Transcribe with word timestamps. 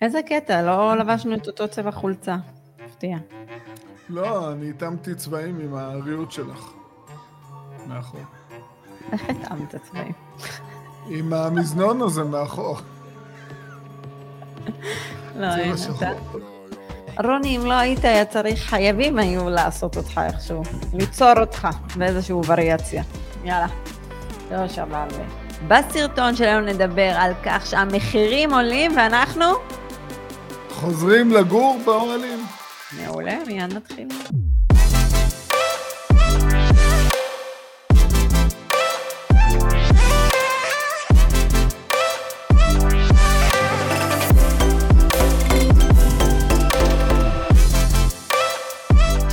איזה 0.00 0.20
קטע, 0.22 0.62
לא 0.62 0.96
לבשנו 0.96 1.34
את 1.34 1.46
אותו 1.46 1.68
צבע 1.68 1.90
חולצה. 1.90 2.36
מפתיע. 2.86 3.16
לא, 4.08 4.52
אני 4.52 4.70
התאמתי 4.70 5.14
צבעים 5.14 5.60
עם 5.60 5.74
הריהוט 5.74 6.32
שלך. 6.32 6.70
מאחור. 7.86 8.20
איך 9.12 9.22
התאמת 9.28 9.74
צבעים? 9.76 10.12
עם 11.08 11.32
המזנון 11.32 12.02
הזה 12.02 12.24
מאחור. 12.24 12.76
לא, 15.36 15.56
אין 15.56 15.74
אתה. 15.96 16.10
רוני, 17.24 17.56
אם 17.56 17.66
לא 17.66 17.74
היית, 17.74 18.04
היה 18.04 18.24
צריך, 18.24 18.60
חייבים 18.60 19.18
היו 19.18 19.50
לעשות 19.50 19.96
אותך 19.96 20.20
איכשהו. 20.26 20.62
ליצור 20.94 21.32
אותך 21.40 21.68
באיזושהי 21.96 22.34
וריאציה. 22.46 23.02
יאללה. 23.44 23.66
לא 24.50 24.68
שווה 24.68 25.02
הרבה. 25.02 25.24
בסרטון 25.68 26.36
שלנו 26.36 26.66
נדבר 26.66 27.12
על 27.16 27.32
כך 27.44 27.66
שהמחירים 27.66 28.54
עולים 28.54 28.92
ואנחנו... 28.96 29.44
חוזרים 30.80 31.30
לגור 31.32 31.80
באוהלים. 31.84 32.38
מעולה, 33.00 33.38
מיד 33.46 33.72
נתחיל. 33.72 34.08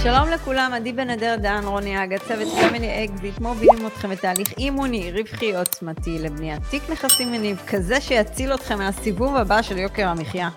שלום 0.04 0.30
לכולם, 0.30 0.72
עדי 0.74 0.94
בן 0.94 1.10
אדר 1.10 1.36
דן, 1.36 1.62
רוני 1.66 2.04
אגה, 2.04 2.18
צוות 2.18 2.48
Family 2.48 3.06
Exit, 3.06 3.40
מובילים 3.40 3.88
אתכם 3.88 4.10
בתהליך 4.10 4.54
אימוני, 4.58 5.12
רווחי 5.12 5.56
עוצמתי 5.56 6.20
לבניית 6.20 6.62
תיק 6.70 6.84
נכסים 6.90 7.32
מניב, 7.32 7.62
כזה 7.68 8.02
שיציל 8.02 8.54
אתכם 8.54 8.78
מהסיבוב 8.78 9.36
הבא 9.36 9.62
של 9.62 9.78
יוקר 9.78 10.08
המחיה. 10.08 10.50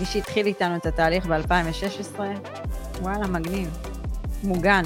מי 0.00 0.06
שהתחיל 0.06 0.46
איתנו 0.46 0.76
את 0.76 0.86
התהליך 0.86 1.26
ב-2016, 1.26 2.20
וואלה, 3.00 3.26
מגניב. 3.26 3.78
מוגן. 4.42 4.82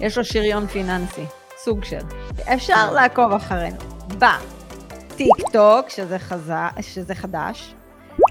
יש 0.00 0.18
לו 0.18 0.24
שריון 0.24 0.66
פיננסי, 0.66 1.24
סוג 1.56 1.84
של. 1.84 2.00
אפשר 2.54 2.92
לעקוב 2.92 3.32
אחרינו 3.32 3.76
בטיק 4.08 5.50
טוק, 5.52 5.88
שזה, 5.88 6.18
חז... 6.18 6.52
שזה 6.80 7.14
חדש, 7.14 7.74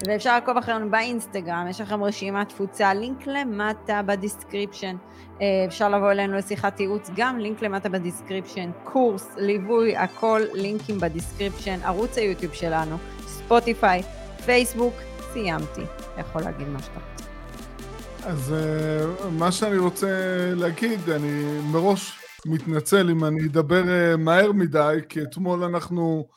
ואפשר 0.07 0.33
לעקוב 0.33 0.57
אחרינו 0.57 0.91
באינסטגרם, 0.91 1.67
יש 1.69 1.81
לכם 1.81 2.03
רשימת 2.03 2.49
תפוצה, 2.49 2.93
לינק 2.93 3.27
למטה 3.27 4.01
ב 4.01 4.08
description. 4.08 4.95
אה, 5.41 5.65
אפשר 5.67 5.89
לבוא 5.89 6.11
אלינו 6.11 6.37
לשיחת 6.37 6.79
ייעוץ, 6.79 7.09
גם 7.15 7.39
לינק 7.39 7.61
למטה 7.61 7.89
ב 7.89 7.96
description, 7.96 8.71
קורס, 8.83 9.27
ליווי, 9.37 9.97
הכל 9.97 10.41
לינקים 10.53 10.99
ב 10.99 11.05
description, 11.05 11.79
ערוץ 11.83 12.17
היוטיוב 12.17 12.53
שלנו, 12.53 12.97
ספוטיפיי, 13.27 14.01
פייסבוק, 14.45 14.93
סיימתי. 15.33 15.98
יכול 16.19 16.41
להגיד 16.41 16.67
מה 16.67 16.79
שאתה 16.79 16.99
רוצה. 16.99 17.29
אז 18.23 18.53
אה, 18.53 19.29
מה 19.31 19.51
שאני 19.51 19.77
רוצה 19.77 20.07
להגיד, 20.55 21.09
אני 21.09 21.59
מראש 21.71 22.19
מתנצל 22.45 23.09
אם 23.09 23.25
אני 23.25 23.47
אדבר 23.47 23.89
אה, 23.89 24.17
מהר 24.17 24.51
מדי, 24.51 24.99
כי 25.09 25.21
אתמול 25.21 25.63
אנחנו 25.63 26.27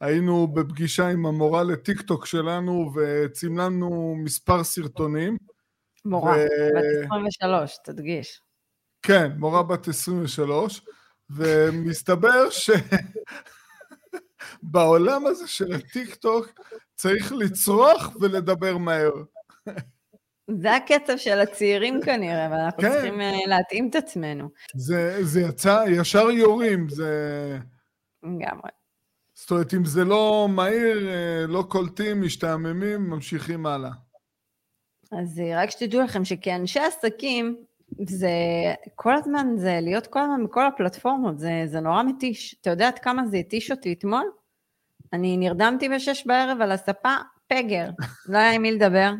היינו 0.00 0.48
בפגישה 0.48 1.08
עם 1.08 1.26
המורה 1.26 1.62
לטיקטוק 1.62 2.26
שלנו 2.26 2.92
וצילמנו 2.94 4.16
מספר 4.24 4.64
סרטונים. 4.64 5.36
מורה, 6.04 6.36
ו... 6.36 6.38
בת 6.76 6.84
23, 7.04 7.76
תדגיש. 7.84 8.40
כן, 9.02 9.32
מורה 9.36 9.62
בת 9.62 9.88
23, 9.88 10.82
ומסתבר 11.30 12.50
שבעולם 14.62 15.26
הזה 15.26 15.48
של 15.48 15.72
הטיקטוק 15.72 16.48
צריך 16.94 17.32
לצרוח 17.32 18.16
ולדבר 18.20 18.78
מהר. 18.78 19.10
זה 20.60 20.76
הקצב 20.76 21.16
של 21.16 21.40
הצעירים 21.40 22.00
כנראה, 22.04 22.48
ואנחנו 22.50 22.82
כן. 22.82 22.90
צריכים 22.90 23.20
אה, 23.20 23.38
להתאים 23.46 23.88
את 23.90 23.94
עצמנו. 23.94 24.48
זה, 24.74 25.18
זה 25.22 25.40
יצא, 25.40 25.84
ישר 25.88 26.30
יורים, 26.30 26.88
זה... 26.88 27.58
לגמרי. 28.22 28.70
זאת 29.34 29.50
אומרת, 29.50 29.74
אם 29.74 29.84
זה 29.84 30.04
לא 30.04 30.46
מהיר, 30.50 31.08
אה, 31.08 31.46
לא 31.46 31.64
קולטים, 31.68 32.22
משתעממים, 32.22 33.10
ממשיכים 33.10 33.66
הלאה. 33.66 33.90
אז 35.12 35.40
אה, 35.40 35.62
רק 35.62 35.70
שתדעו 35.70 36.00
לכם 36.00 36.24
שכאנשי 36.24 36.80
עסקים, 36.80 37.56
זה 38.06 38.30
כל 38.94 39.16
הזמן, 39.16 39.46
זה 39.56 39.78
להיות 39.82 40.06
כל 40.06 40.20
הזמן 40.20 40.44
בכל 40.44 40.66
הפלטפורמות, 40.66 41.38
זה, 41.38 41.62
זה 41.66 41.80
נורא 41.80 42.02
מתיש. 42.02 42.56
אתה 42.60 42.70
יודע 42.70 42.88
עד 42.88 42.98
כמה 42.98 43.26
זה 43.26 43.36
התיש 43.36 43.70
אותי 43.70 43.92
אתמול? 43.92 44.30
אני 45.12 45.36
נרדמתי 45.36 45.88
בשש 45.88 46.26
בערב 46.26 46.60
על 46.60 46.72
הספה, 46.72 47.14
פגר, 47.46 47.88
לא 48.28 48.38
היה 48.38 48.52
עם 48.52 48.62
מי 48.62 48.72
לדבר. 48.72 49.12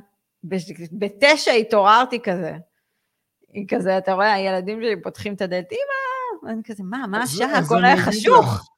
בתשע 0.92 1.52
התעוררתי 1.52 2.20
כזה. 2.20 2.52
כזה, 3.68 3.98
אתה 3.98 4.12
רואה, 4.12 4.32
הילדים 4.32 4.80
שלי 4.82 5.02
פותחים 5.02 5.34
את 5.34 5.42
הדלת, 5.42 5.72
אמא, 5.72 6.48
ואני 6.48 6.62
כזה, 6.64 6.82
מה, 6.82 7.06
מה 7.06 7.22
השעה? 7.22 7.58
הכל 7.58 7.84
היה 7.84 7.96
חשוך. 7.96 8.68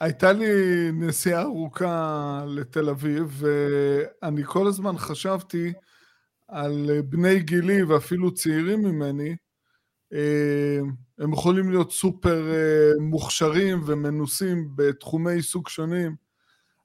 הייתה 0.00 0.32
לי 0.32 0.46
נסיעה 0.92 1.42
ארוכה 1.42 2.44
לתל 2.46 2.88
אביב, 2.88 3.42
ואני 4.22 4.44
כל 4.44 4.66
הזמן 4.66 4.98
חשבתי 4.98 5.72
על 6.48 6.90
בני 7.08 7.40
גילי 7.40 7.82
ואפילו 7.82 8.34
צעירים 8.34 8.80
ממני, 8.80 9.36
אה, 10.12 10.78
הם 11.18 11.32
יכולים 11.32 11.70
להיות 11.70 11.92
סופר 11.92 12.50
אה, 12.54 12.90
מוכשרים 13.00 13.82
ומנוסים 13.86 14.68
בתחומי 14.74 15.32
עיסוק 15.32 15.68
שונים, 15.68 16.16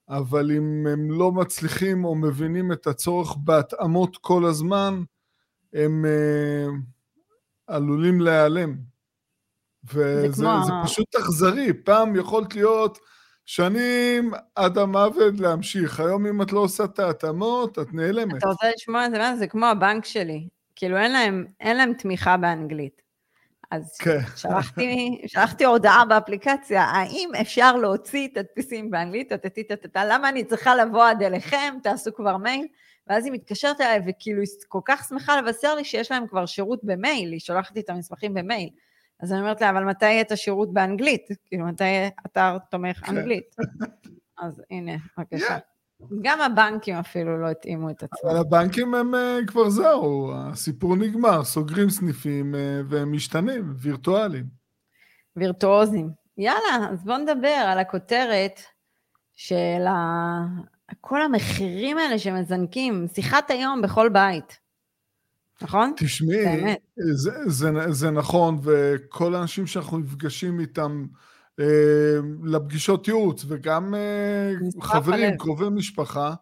אבל 0.08 0.50
אם 0.50 0.86
הם 0.86 1.10
לא 1.10 1.32
מצליחים 1.32 2.04
או 2.04 2.14
מבינים 2.14 2.72
את 2.72 2.86
הצורך 2.86 3.36
בהתאמות 3.44 4.16
כל 4.16 4.44
הזמן, 4.44 5.02
הם 5.72 6.04
אה, 6.04 6.66
עלולים 7.66 8.20
להיעלם. 8.20 8.76
וזה 9.84 10.30
זה, 10.30 10.42
כמו... 10.42 10.60
זה 10.66 10.72
פשוט 10.84 11.16
אכזרי, 11.16 11.72
פעם 11.84 12.16
יכולת 12.16 12.54
להיות 12.54 12.98
שנים 13.46 14.32
עד 14.54 14.78
המוות 14.78 15.34
להמשיך, 15.40 16.00
היום 16.00 16.26
אם 16.26 16.42
את 16.42 16.52
לא 16.52 16.60
עושה 16.60 16.84
את 16.84 16.98
ההתאמות, 16.98 17.78
את 17.78 17.94
נעלמת. 17.94 18.36
אתה 18.36 18.48
רוצה 18.48 18.66
לשמוע 18.76 19.06
את 19.06 19.10
זה? 19.10 19.36
זה 19.38 19.46
כמו 19.46 19.66
הבנק 19.66 20.04
שלי, 20.04 20.48
כאילו 20.76 20.96
אין 20.96 21.12
להם, 21.12 21.46
אין 21.60 21.76
להם 21.76 21.92
תמיכה 21.92 22.36
באנגלית. 22.36 23.02
אז 23.70 23.96
כן. 23.98 24.18
שלחתי, 24.36 25.22
שלחתי 25.26 25.64
הודעה 25.64 26.04
באפליקציה, 26.04 26.82
האם 26.82 27.30
אפשר 27.40 27.76
להוציא 27.76 28.28
את 28.28 28.36
הדפיסים 28.36 28.90
באנגלית, 28.90 29.32
טטטטטטה, 29.32 30.04
למה 30.04 30.28
אני 30.28 30.44
צריכה 30.44 30.74
לבוא 30.74 31.04
עד 31.04 31.22
אליכם, 31.22 31.74
תעשו 31.82 32.14
כבר 32.14 32.36
מייל? 32.36 32.66
ואז 33.06 33.24
היא 33.24 33.32
מתקשרת 33.32 33.80
אליי, 33.80 34.00
וכאילו 34.06 34.40
היא 34.40 34.48
כל 34.68 34.80
כך 34.84 35.06
שמחה 35.08 35.40
לבשר 35.40 35.74
לי 35.74 35.84
שיש 35.84 36.10
להם 36.10 36.26
כבר 36.26 36.46
שירות 36.46 36.80
במייל, 36.82 37.32
היא 37.32 37.40
שולחת 37.40 37.78
את 37.78 37.90
המסמכים 37.90 38.34
במייל. 38.34 38.68
אז 39.22 39.32
אני 39.32 39.40
אומרת 39.40 39.60
לה, 39.60 39.70
אבל 39.70 39.84
מתי 39.84 40.04
יהיה 40.04 40.20
את 40.20 40.32
השירות 40.32 40.72
באנגלית? 40.72 41.28
כאילו, 41.46 41.66
מתי 41.66 41.84
יהיה 41.84 42.08
אתר 42.26 42.58
תומך 42.70 43.06
כן. 43.06 43.16
אנגלית? 43.16 43.56
אז 44.38 44.62
הנה, 44.70 44.92
בבקשה. 45.18 45.58
גם 46.22 46.40
הבנקים 46.40 46.94
אפילו 46.94 47.40
לא 47.40 47.50
התאימו 47.50 47.90
את 47.90 48.02
עצמם. 48.02 48.30
אבל 48.30 48.38
הבנקים 48.38 48.94
הם 48.94 49.14
אה, 49.14 49.38
כבר 49.46 49.70
זהו, 49.70 50.32
הסיפור 50.34 50.96
נגמר, 50.96 51.44
סוגרים 51.44 51.90
סניפים 51.90 52.54
אה, 52.54 52.80
והם 52.88 53.12
משתנים, 53.12 53.74
וירטואליים. 53.78 54.44
וירטואוזים. 55.36 56.10
יאללה, 56.38 56.88
אז 56.90 57.04
בואו 57.04 57.18
נדבר 57.18 57.48
על 57.48 57.78
הכותרת 57.78 58.60
של 59.32 59.86
ה... 59.88 59.94
כל 61.00 61.22
המחירים 61.22 61.98
האלה 61.98 62.18
שמזנקים, 62.18 63.06
שיחת 63.14 63.50
היום 63.50 63.82
בכל 63.82 64.08
בית. 64.08 64.61
נכון? 65.62 65.92
תשמעי, 65.96 66.74
זה, 66.96 67.30
זה, 67.46 67.70
זה 67.90 68.10
נכון, 68.10 68.58
וכל 68.62 69.34
האנשים 69.34 69.66
שאנחנו 69.66 69.98
נפגשים 69.98 70.60
איתם 70.60 71.06
אה, 71.60 72.18
לפגישות 72.44 73.08
ייעוץ, 73.08 73.44
וגם 73.48 73.94
אה, 73.94 74.52
חברים, 74.80 75.28
הלב. 75.28 75.38
קרובי 75.38 75.68
משפחה, 75.68 76.34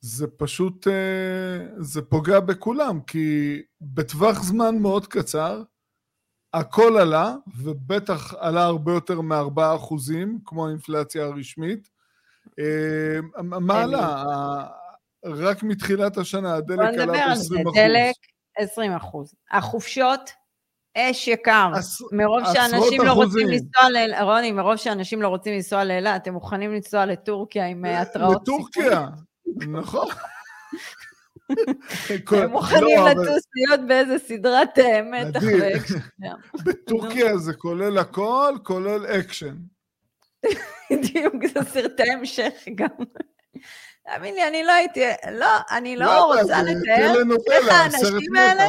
זה 0.00 0.26
פשוט, 0.26 0.88
אה, 0.88 1.66
זה 1.78 2.02
פוגע 2.02 2.40
בכולם, 2.40 3.00
כי 3.00 3.58
בטווח 3.80 4.42
זמן 4.42 4.78
מאוד 4.78 5.06
קצר, 5.06 5.62
הכל 6.54 6.96
עלה, 6.98 7.34
ובטח 7.56 8.34
עלה 8.38 8.64
הרבה 8.64 8.92
יותר 8.92 9.20
מ-4 9.20 9.76
אחוזים, 9.76 10.38
כמו 10.44 10.66
האינפלציה 10.66 11.24
הרשמית. 11.24 11.88
אה, 12.58 13.42
מה 13.42 13.82
עלה? 13.82 14.24
רק 15.24 15.62
מתחילת 15.62 16.16
השנה 16.18 16.54
הדלק 16.54 16.98
עלה 16.98 17.12
ב-20 17.12 17.62
אחוז. 17.62 17.74
דלק, 17.74 18.14
20 18.58 18.92
אחוז. 18.92 19.34
החופשות, 19.50 20.30
אש 20.96 21.28
יקר. 21.28 21.72
מרוב 22.12 22.40
שאנשים 22.52 23.02
לא 23.02 23.12
רוצים 23.12 23.48
לנסוע 23.48 23.90
לאילת, 23.90 24.20
רוני, 24.22 24.52
מרוב 24.52 24.76
שאנשים 24.76 25.22
לא 25.22 25.28
רוצים 25.28 25.54
לנסוע 25.54 25.84
לאילת, 25.84 26.26
הם 26.26 26.34
מוכנים 26.34 26.72
לנסוע 26.72 27.06
לטורקיה 27.06 27.66
עם 27.66 27.84
אה, 27.84 28.00
התראות 28.00 28.44
סיכון. 28.44 28.60
לטורקיה, 28.60 29.06
נכון. 29.72 30.08
הם 32.30 32.50
מוכנים 32.50 32.98
לא, 32.98 33.08
לטוס 33.10 33.42
להיות 33.54 33.80
באיזה 33.88 34.18
סדרת 34.18 34.78
אה, 34.78 35.02
מתח 35.02 35.40
ואקשן. 35.60 35.98
בטורקיה 36.64 37.36
זה 37.36 37.54
כולל 37.54 37.98
הכל, 37.98 38.54
כולל 38.62 39.06
אקשן. 39.06 39.56
בדיוק, 40.90 41.34
זה 41.54 41.60
סרטי 41.64 42.10
המשך 42.10 42.52
גם. 42.74 42.88
תאמין 44.04 44.34
לי, 44.34 44.48
אני 44.48 44.64
לא 44.64 44.72
הייתי, 44.72 45.00
לא, 45.32 45.46
אני 45.70 45.96
לא? 45.96 46.24
רוצה 46.24 46.62
לתאר 46.62 47.14
איך 47.50 47.68
האנשים 47.70 48.36
האלה. 48.36 48.64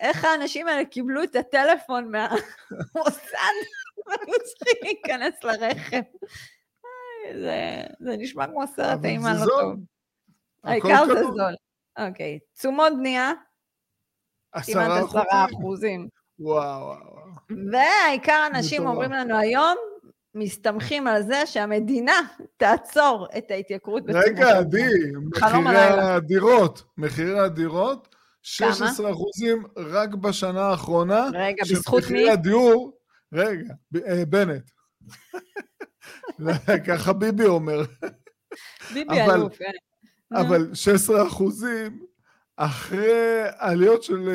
איך 0.00 0.24
האנשים 0.24 0.68
האלה 0.68 0.84
קיבלו 0.84 1.22
את 1.22 1.36
הטלפון 1.36 2.10
מהמוסד, 2.10 3.54
והיו 4.06 4.34
צריכים 4.44 4.74
להיכנס 4.82 5.44
לרכב. 5.44 6.00
זה, 7.40 7.82
זה 8.00 8.16
נשמע 8.18 8.46
כמו 8.46 8.66
סרט 8.66 9.04
אימה 9.04 9.34
לא. 9.34 9.46
טוב. 9.46 9.74
העיקר 10.64 11.06
זה. 11.06 11.22
זול. 11.24 11.54
אוקיי, 11.98 12.38
תשומות 12.54 12.92
בנייה, 12.98 13.32
כמעט 14.66 15.02
עשרה 15.04 15.44
אחוזים? 15.44 16.08
וואו, 16.38 16.86
וואו. 16.86 17.30
והעיקר 17.72 18.46
אנשים. 18.54 18.86
אומרים 18.86 19.12
לנו 19.12 19.38
היום, 19.38 19.76
מסתמכים 20.34 21.06
על 21.06 21.22
זה 21.22 21.42
שהמדינה 21.46 22.20
תעצור 22.56 23.26
את 23.38 23.50
ההתייקרות 23.50 24.02
בתשומות 24.04 24.26
רגע. 24.26 24.58
עדי, 24.58 24.88
מחירי. 25.30 25.78
הדירות, 26.00 26.82
מחירי 26.98 27.38
הדירות, 27.38 28.14
16 28.42 28.88
כמה? 28.96 29.10
אחוזים 29.10 29.62
רק 29.76 30.14
בשנה 30.14 30.62
האחרונה. 30.62 31.26
רגע, 31.34 31.64
בזכות 31.70 32.02
מי? 32.02 32.06
מחירי 32.06 32.30
הדיור, 32.30 32.92
רגע, 33.32 33.74
ב- 33.92 33.96
אה, 33.96 34.24
בנט. 34.24 34.70
לא, 36.38 36.52
ככה 36.86 37.12
ביבי 37.12 37.44
אומר, 37.46 37.82
ביבי 38.94 39.22
אבל- 39.22 39.34
אלוף, 39.34 39.56
כן. 39.58 39.64
נו. 40.30 40.40
אבל 40.40 40.70
16 40.74 41.26
אחוזים 41.26 42.02
אחרי 42.62 43.42
עליות 43.58 44.02
של 44.02 44.28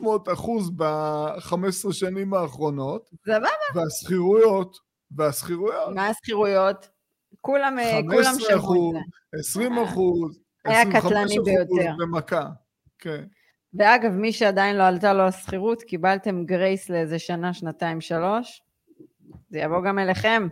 200-300 0.00 0.32
אחוז 0.32 0.70
ב-15 0.76 1.92
שנים 1.92 2.34
האחרונות, 2.34 3.10
סבבה, 3.24 3.48
והשכירויות, 3.74 4.76
והשכירויות, 5.10 5.94
מה 5.94 6.06
השכירויות? 6.06 6.88
כולם 7.40 7.78
אה, 7.78 8.00
כולם 8.10 8.24
15 8.24 8.48
שמעו 8.48 8.60
אחוז, 8.60 8.96
את 8.96 9.02
זה. 9.32 9.38
20 9.40 9.78
אחוז, 9.78 10.40
היה 10.64 10.82
25 10.82 11.32
קטלני 11.32 11.62
אחוז. 11.62 11.78
במכה. 11.98 12.48
כן. 12.98 13.24
ואגב, 13.74 14.12
מי 14.12 14.32
שעדיין 14.32 14.76
לא 14.76 14.82
עלתה 14.82 15.12
לו 15.12 15.22
השכירות, 15.22 15.82
קיבלתם 15.82 16.44
גרייס 16.44 16.90
לאיזה 16.90 17.18
שנה, 17.18 17.54
שנתיים, 17.54 18.00
שלוש. 18.00 18.62
זה 19.50 19.58
יבוא 19.58 19.82
גם 19.82 19.98
אליכם. 19.98 20.48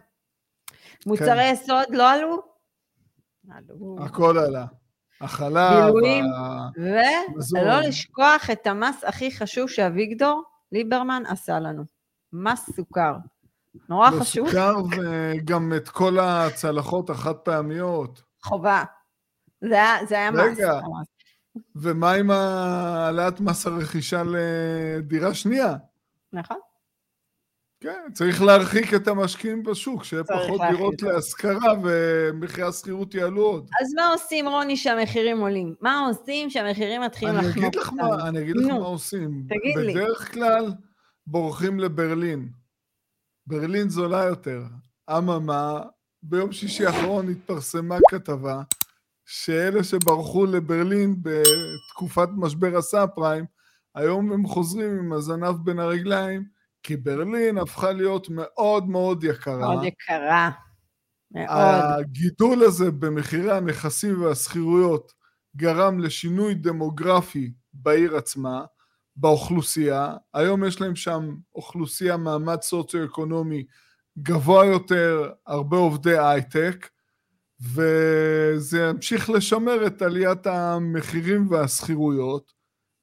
מוצרי 1.07 1.29
כן. 1.29 1.53
יסוד 1.53 1.95
לא 1.95 2.11
עלו? 2.11 2.37
עלו. 3.51 3.97
הכל 4.01 4.39
עלה. 4.39 4.67
החלב, 5.21 5.85
בילויים. 5.85 6.25
ה- 6.33 6.69
מזון. 7.37 7.61
ולא 7.61 7.81
לשכוח 7.81 8.51
את 8.51 8.67
המס 8.67 9.05
הכי 9.05 9.37
חשוב 9.37 9.69
שאביגדור 9.69 10.43
ליברמן 10.73 11.23
עשה 11.29 11.59
לנו. 11.61 11.85
מס 12.33 12.71
סוכר. 12.77 13.13
נורא 13.89 14.11
חשוב, 14.11 14.47
וסוכר 14.47 14.77
וגם 14.91 15.73
את 15.77 15.89
כל 15.89 16.19
הצלחות 16.19 17.11
החד 17.11 17.35
פעמיות. 17.35 18.23
חובה. 18.43 18.85
זה 19.61 19.75
היה, 19.75 20.07
זה 20.09 20.15
היה 20.15 20.31
מס. 20.31 20.39
רגע. 20.41 20.81
ממש. 20.85 21.07
ומה 21.77 22.13
עם 22.13 22.31
העלאת 22.31 23.41
מס 23.41 23.67
הרכישה 23.67 24.23
לדירה 24.27 25.35
שנייה? 25.35 25.75
נכון? 26.33 26.57
כן, 27.87 28.13
צריך 28.13 28.43
להרחיק 28.43 28.95
את 28.95 29.09
המשקיעים 29.09 29.63
בשוק, 29.63 30.05
שיהיה 30.05 30.25
פחות 30.25 30.61
דירות. 30.71 31.03
להשכרה 31.03 31.73
ומחירי 31.83 32.67
השכירות 32.67 33.15
יעלו 33.15 33.43
עוד. 33.43 33.69
אז 33.81 33.95
מה 33.95 34.07
עושים, 34.13 34.49
רוני, 34.49 34.77
שהמחירים 34.77 35.41
עולים? 35.41 35.75
מה 35.81 36.07
עושים 36.07 36.51
שהמחירים 36.51 37.03
מתחילים 37.03 37.39
אני 37.39 37.49
לחנוק 37.49 37.65
אגיד 37.65 37.75
לך 37.75 37.93
אותנו? 37.93 38.09
מה, 38.09 38.29
אני 38.29 38.41
אגיד 38.41 38.57
לך 38.57 38.67
מה 38.67 38.87
עושים. 38.87 39.47
תגיד 39.49 39.77
לי. 39.77 39.95
בדרך 39.95 40.33
כלל 40.33 40.73
בורחים 41.27 41.81
לברלין. 41.81 42.49
ברלין 43.47 43.89
זולה 43.89 44.25
יותר. 44.25 44.63
אממה, 45.11 45.81
ביום 46.23 46.53
שישי 46.53 46.87
האחרון 46.87 47.29
התפרסמה 47.29 47.97
כתבה 48.11 48.63
שאלה 49.27 49.85
שברחו 49.85 50.47
לברלין 50.47 51.17
בתקופת 51.23 52.29
משבר 52.37 52.77
הסאב 52.77 53.09
פריים, 53.15 53.45
היום 53.95 54.33
הם 54.33 54.47
חוזרים 54.47 54.99
עם 54.99 55.13
הזנב 55.13 55.57
בין 55.65 55.79
הרגליים, 55.79 56.56
כי 56.87 56.97
ברלין 56.97 57.59
הפכה 57.59 57.93
להיות 57.93 58.29
מאוד 58.29 58.89
מאוד 58.89 59.25
יקרה. 59.25 59.59
מאוד 59.59 59.85
יקרה. 59.85 60.51
מאוד. 61.31 61.49
הגידול 61.99 62.63
הזה 62.63 62.91
במחירי 62.91 63.57
הנכסים 63.57 64.23
והשכירויות 64.23 65.13
גרם 65.57 65.99
לשינוי 65.99 66.55
דמוגרפי 66.55 67.53
בעיר 67.73 68.17
עצמה, 68.17 68.65
באוכלוסייה. 69.17 70.17
היום 70.35 70.65
יש 70.65 70.81
להם 70.81 70.97
שם 70.97 71.35
אוכלוסייה 71.55 72.17
מעמד 72.17 72.63
סוציו-אקונומי 72.63 73.65
גבוה 74.19 74.67
יותר, 74.67 75.33
הרבה 75.47 75.77
עובדי 75.77 76.19
הייטק, 76.19 76.89
וזה 77.61 78.81
ימשיך 78.91 79.31
לשמר 79.31 79.87
את 79.87 80.03
עליית 80.03 80.47
המחירים 80.47 81.51
והשכירויות, 81.51 82.53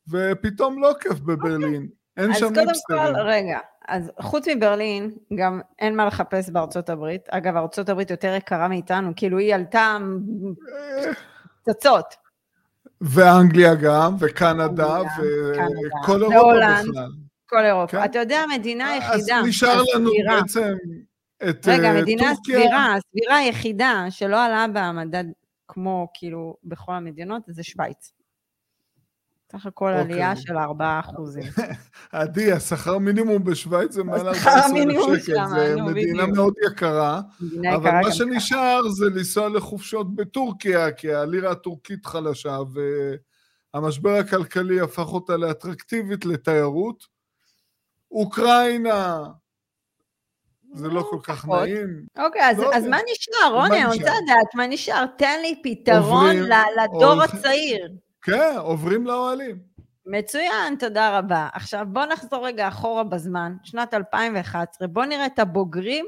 ופתאום 0.10 0.82
לא 0.82 0.94
כיף 1.02 1.20
בברלין. 1.20 1.90
אין 2.18 2.32
אז 2.32 2.38
שם 2.38 2.48
קודם 2.48 2.68
היפסטרים. 2.68 3.14
כל, 3.14 3.20
רגע, 3.20 3.60
אז 3.88 4.12
חוץ 4.22 4.48
מברלין, 4.48 5.12
גם 5.36 5.62
אין 5.80 5.96
מה 5.96 6.06
לחפש 6.06 6.50
בארצות 6.50 6.90
הברית. 6.90 7.30
אגב, 7.30 7.56
ארצות 7.56 7.90
הברית 7.90 8.12
יותר 8.12 8.34
יקרה 8.38 8.68
מאיתנו, 8.68 9.12
כאילו 9.16 9.38
היא 9.38 9.56
עלתה 9.56 9.98
פצצות. 11.66 12.06
ואנגליה 13.02 13.76
גם, 13.76 14.16
וקנדה, 14.20 15.00
וכל 15.02 16.24
אירופה. 16.24 16.54
בכלל. 16.54 17.08
כל 17.50 17.66
אירופה. 17.66 17.98
כן. 17.98 18.06
אתה 18.06 18.20
יודע, 18.20 18.38
המדינה 18.40 18.90
היחידה, 18.90 19.40
אז 19.40 19.46
נשאר 19.48 19.82
לנו 19.96 20.10
הסבירה- 20.10 20.42
בעצם 20.42 20.74
את 21.50 21.68
רגע, 21.68 21.84
אה, 21.84 21.98
המדינה 22.00 22.24
טורקיה. 22.36 22.58
הסבירה, 22.60 22.96
הסבירה 22.96 23.38
היחידה 23.38 24.06
שלא 24.10 24.46
עלה 24.46 24.66
במדד 24.74 25.24
כמו 25.68 26.08
כאילו 26.14 26.56
בכל 26.64 26.94
המדינות, 26.94 27.42
זה 27.48 27.64
שווייץ. 27.64 28.14
סך 29.54 29.66
הכל 29.66 29.90
אוקיי. 29.90 30.02
עלייה 30.02 30.36
של 30.36 30.58
4 30.58 31.00
אחוזים. 31.00 31.44
עדי, 32.12 32.52
השכר 32.52 32.98
מינימום 32.98 33.44
בשוויץ 33.44 33.92
זה 33.92 34.04
מעל 34.04 34.28
השכר 34.28 34.50
14,000 34.50 34.72
המינימום 34.72 35.20
שקל, 35.20 35.76
נו, 35.76 35.86
מדינה. 35.86 36.26
מאוד 36.26 36.54
יקרה, 36.72 37.22
אבל 37.76 37.92
מה 37.92 38.12
שנשאר 38.12 38.82
זה 38.90 39.06
לנסוע 39.06 39.50
לחופשות 39.50 40.16
בטורקיה, 40.16 40.92
כי 40.92 41.14
הלירה 41.14 41.52
הטורקית 41.52 42.06
חלשה, 42.06 42.58
והמשבר 43.74 44.16
הכלכלי 44.16 44.82
הפך 44.82 45.14
אותה 45.14 45.38
לאטרקטיבית 45.38 46.26
לתיירות. 46.26 47.04
אוקראינה, 48.12 49.24
זה 50.74 50.88
לא 50.88 51.02
כל 51.02 51.20
כך. 51.24 51.48
נעים. 51.48 52.06
אוקיי, 52.18 52.50
אז, 52.50 52.60
לא 52.60 52.74
אז. 52.74 52.86
מה 52.86 52.98
נשאר, 53.12 53.54
רוני? 53.54 53.78
אני? 53.78 53.86
רוצה 53.86 53.96
לדעת 54.02 54.56
מה 54.56 54.68
נשאר. 54.68 55.06
תן 55.18 55.40
לי 55.42 55.62
פתרון 55.64 56.36
לדור. 56.36 57.22
הצעיר. 57.22 57.88
כן, 58.24 58.56
עוברים 58.58 59.08
לאוהלים. 59.08 59.60
מצוין, 60.06 60.76
תודה 60.80 61.18
רבה. 61.20 61.50
עכשיו 61.54 61.86
בוא 61.90 62.06
נחזור 62.06 62.48
רגע 62.48 62.68
אחורה 62.68 63.04
בזמן, 63.04 63.56
שנת 63.64 63.94
2011, 63.94 64.88
בוא 64.88 65.06
נראה 65.06 65.26
את 65.26 65.40
הבוגרים 65.40 66.06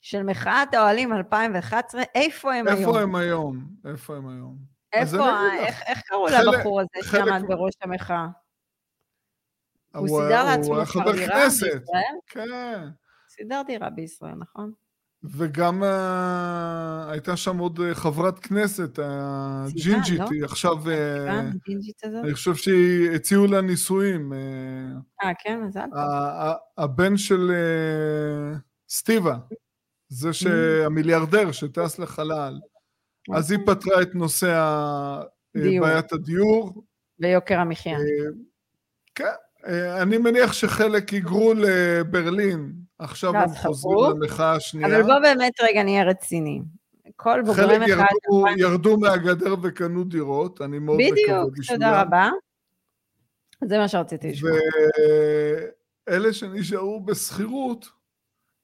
של 0.00 0.22
מחאת 0.22 0.74
האוהלים 0.74 1.12
2011, 1.12 2.02
איפה 2.14 2.54
הם 2.54 2.66
היום? 2.68 2.78
איפה 2.78 3.00
הם 3.00 3.14
היום? 3.16 3.58
איפה 3.84 4.16
הם 4.16 4.28
היום? 4.28 4.56
איפה, 4.92 5.16
לך. 5.16 5.24
איך, 5.66 5.82
איך 5.86 6.00
קראו 6.06 6.26
לבחור 6.26 6.80
הזה 6.80 7.10
שעמד 7.10 7.42
בראש 7.48 7.74
המחאה? 7.82 8.26
הוא 9.94 10.08
הוא- 10.08 10.22
סידר 10.22 10.44
לעצמו 10.44 10.84
כבר 10.86 11.12
דירה. 11.12 11.44
בישראל? 11.44 11.78
כן. 12.26 12.40
סידר 13.28 13.62
דירה 13.66 13.90
בישראל, 13.90 14.34
נכון? 14.34 14.72
וגם 15.24 15.82
uh, 15.82 15.86
הייתה 17.10 17.36
שם 17.36 17.58
עוד 17.58 17.78
uh, 17.78 17.94
חברת 17.94 18.38
כנסת, 18.38 18.98
הג'ינג'ית, 19.02 20.18
לא? 20.18 20.26
היא 20.30 20.44
עכשיו, 20.44 20.90
אה, 20.90 21.40
הזאת? 22.04 22.24
אני 22.24 22.34
חושב 22.34 22.54
שהציעו 22.54 23.46
לה 23.46 23.60
נישואים. 23.60 24.32
אה, 24.32 24.38
אה, 25.22 25.32
כן, 25.44 25.60
מזל 25.60 25.86
הבן 26.78 27.16
של 27.16 27.50
אה, 27.50 28.58
סטיבה, 28.88 29.36
Mm. 30.10 30.14
זה 30.14 30.32
שהמיליארדר 30.32 31.52
שטס 31.52 31.98
לחלל, 31.98 32.54
אז 33.34 33.50
היא 33.50 33.58
פתרה 33.66 34.02
את 34.02 34.14
נושא 34.14 34.52
אה. 35.56 35.80
בעיית 35.80 36.12
הדיור. 36.12 36.84
ויוקר 37.20 37.58
המחיה. 37.58 37.98
אה, 37.98 38.30
כן, 39.14 39.24
אה, 39.66 40.02
אני 40.02 40.18
מניח 40.18 40.52
שחלק 40.52 41.08
היגרו 41.08 41.54
לברלין, 41.56 42.72
עכשיו 42.98 43.32
לא, 43.32 43.38
הם 43.38 43.54
חוזרים. 43.54 44.22
למחאה 44.22 44.52
השנייה. 44.52 44.88
אבל 44.88 45.02
בוא 45.02 45.18
באמת 45.18 45.52
רגע 45.62 45.82
נהיה 45.82 46.04
רציניים. 46.04 46.64
כל 47.16 47.42
בוגרי 47.46 47.66
חלק 47.66 47.76
מחאת... 47.76 47.88
ירדו, 47.88 48.46
2000 48.46 48.58
ירדו 48.58 48.96
מהגדר 48.96 49.54
וקנו 49.62 50.04
דירות, 50.04 50.62
אני 50.62 50.78
מאוד 50.78 50.98
מקווה 50.98 51.12
בדיוק, 51.12 51.58
בשבילם. 51.58 51.80
תודה 51.80 52.02
רבה. 52.02 52.30
זה 53.64 53.78
מה 53.78 53.88
שרציתי 53.88 54.30
לשמוע. 54.30 54.52
ואלה 56.06 56.32
שנשארו 56.32 57.00
בשכירות, 57.00 57.88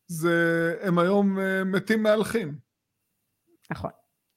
זה, 0.06 0.74
הם 0.80 0.98
היום 0.98 1.38
אה, 1.38 1.64
מתים 1.64 2.02
מהלכים. 2.02 2.54
נכון. 3.70 3.90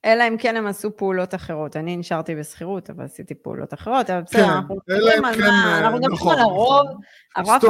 אלא 0.06 0.28
אם 0.28 0.38
כן 0.38 0.56
הם 0.56 0.68
עשו 0.68 0.98
פעולות 0.98 1.36
אחרות. 1.36 1.76
אני 1.76 1.98
נשארתי 1.98 2.36
בשכירות, 2.36 2.90
אבל 2.90 3.04
עשיתי 3.06 3.36
פעולות 3.36 3.74
אחרות, 3.74 4.10
אבל 4.10 4.22
בסדר, 4.22 4.44
כן, 4.44 4.50
אנחנו 4.50 4.76
מדברים 4.88 5.26
על 5.26 5.36
כן, 5.36 5.42
מה, 5.42 5.48
אה, 5.48 5.80
אנחנו 5.80 5.98
מדברים 5.98 6.16
נכון, 6.16 6.34
על 6.34 6.40
הרוב, 6.40 6.88
נכון. 7.38 7.54
אנחנו 7.54 7.70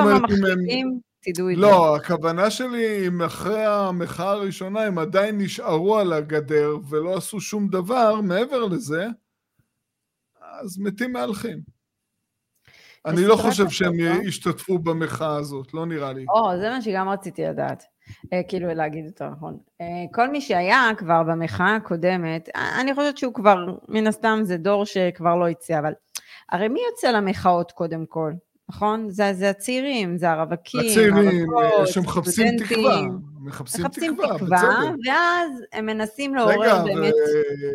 לא 1.28 1.34
תדעו 1.34 1.50
את 1.50 1.56
זה. 1.56 1.62
לא, 1.62 1.96
הכוונה 1.96 2.50
שלי, 2.50 3.08
אם 3.08 3.22
אחרי 3.22 3.66
המחאה 3.66 4.30
הראשונה 4.30 4.82
הם 4.82 5.00
עדיין 5.00 5.38
נשארו 5.38 5.98
על 5.98 6.14
הגדר 6.14 6.78
ולא 6.90 7.18
עשו 7.18 7.42
שום 7.42 7.68
דבר 7.68 8.22
מעבר 8.22 8.66
לזה, 8.66 9.08
אז 10.42 10.80
מתים 10.80 11.14
מהלכים. 11.14 11.78
אני 13.06 13.26
לא 13.26 13.36
חושב 13.36 13.70
שהם 13.70 14.00
לא? 14.00 14.24
ישתתפו 14.24 14.80
במחאה 14.80 15.36
הזאת, 15.36 15.74
לא 15.74 15.86
נראה 15.86 16.14
לי. 16.14 16.26
או, 16.30 16.58
זה 16.60 16.70
מה 16.70 16.82
שגם 16.82 17.10
רציתי 17.10 17.46
לדעת. 17.46 17.84
אה, 18.34 18.42
כאילו, 18.48 18.74
להגיד 18.74 19.06
יותר 19.06 19.30
נכון. 19.30 19.58
אה, 19.82 19.86
כל 20.14 20.30
מי 20.30 20.42
שהיה 20.42 20.90
כבר 20.98 21.24
במחאה 21.24 21.76
הקודמת, 21.76 22.50
אה, 22.56 22.82
אני 22.82 22.96
חושבת 22.96 23.18
שהוא 23.18 23.34
כבר, 23.34 23.66
מן 23.88 24.08
הסתם 24.08 24.40
זה 24.44 24.58
דור 24.58 24.86
שכבר 24.86 25.36
לא 25.36 25.50
יצא, 25.50 25.80
אבל 25.80 25.94
הרי 26.52 26.68
מי 26.68 26.80
יוצא 26.92 27.12
למחאות 27.12 27.72
קודם 27.72 28.06
כל? 28.06 28.34
נכון? 28.70 29.10
זה, 29.10 29.34
זה 29.34 29.50
הצעירים, 29.50 30.18
זה 30.18 30.32
הרווקים, 30.32 30.80
הצעירים, 30.80 31.50
הרווקות, 31.54 31.88
שמחפשים. 31.88 32.58
תקווה. 32.58 33.02
מחפשים 33.42 33.86
מחפשים 33.86 34.14
תקווה, 34.16 34.38
תקווה, 34.38 34.58
בצדק. 34.58 35.08
ואז 35.08 35.52
הם 35.74 35.86
מנסים 35.86 36.36
רגע, 36.36 36.46
לעורר 36.46 36.84
באמת... 36.84 37.14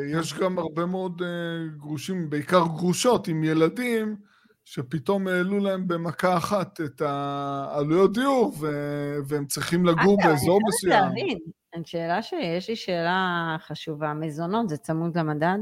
ויש 0.01 0.35
גם 0.35 0.59
הרבה 0.59 0.87
מאוד 0.87 1.23
אה, 1.23 1.29
גרושים, 1.77 2.31
בעיקר 2.31 2.67
גרושות 2.67 3.29
עם 3.29 3.45
ילדים, 3.45 4.17
שפתאום 4.65 5.29
העלו 5.29 5.59
להם 5.59 5.89
במכה 5.89 6.37
אחת 6.37 6.81
את 6.81 7.01
העלויות 7.01 8.13
דיור, 8.15 8.55
ו- 8.61 9.17
והם 9.27 9.47
צריכים 9.47 9.87
לגור 9.87 10.17
אגב, 10.21 10.31
באזור 10.31 10.59
אני 10.59 10.69
מסוים. 10.69 10.93
חייבת 10.93 11.17
להבין, 11.17 11.39
שאלה 11.85 12.23
שלי, 12.23 12.45
יש 12.45 12.69
לי 12.69 12.77
שאלה 12.77 13.57
חשובה, 13.67 14.15
מזונות 14.15 14.69
זה 14.69 14.77
צמוד 14.77 15.19
למדד? 15.19 15.59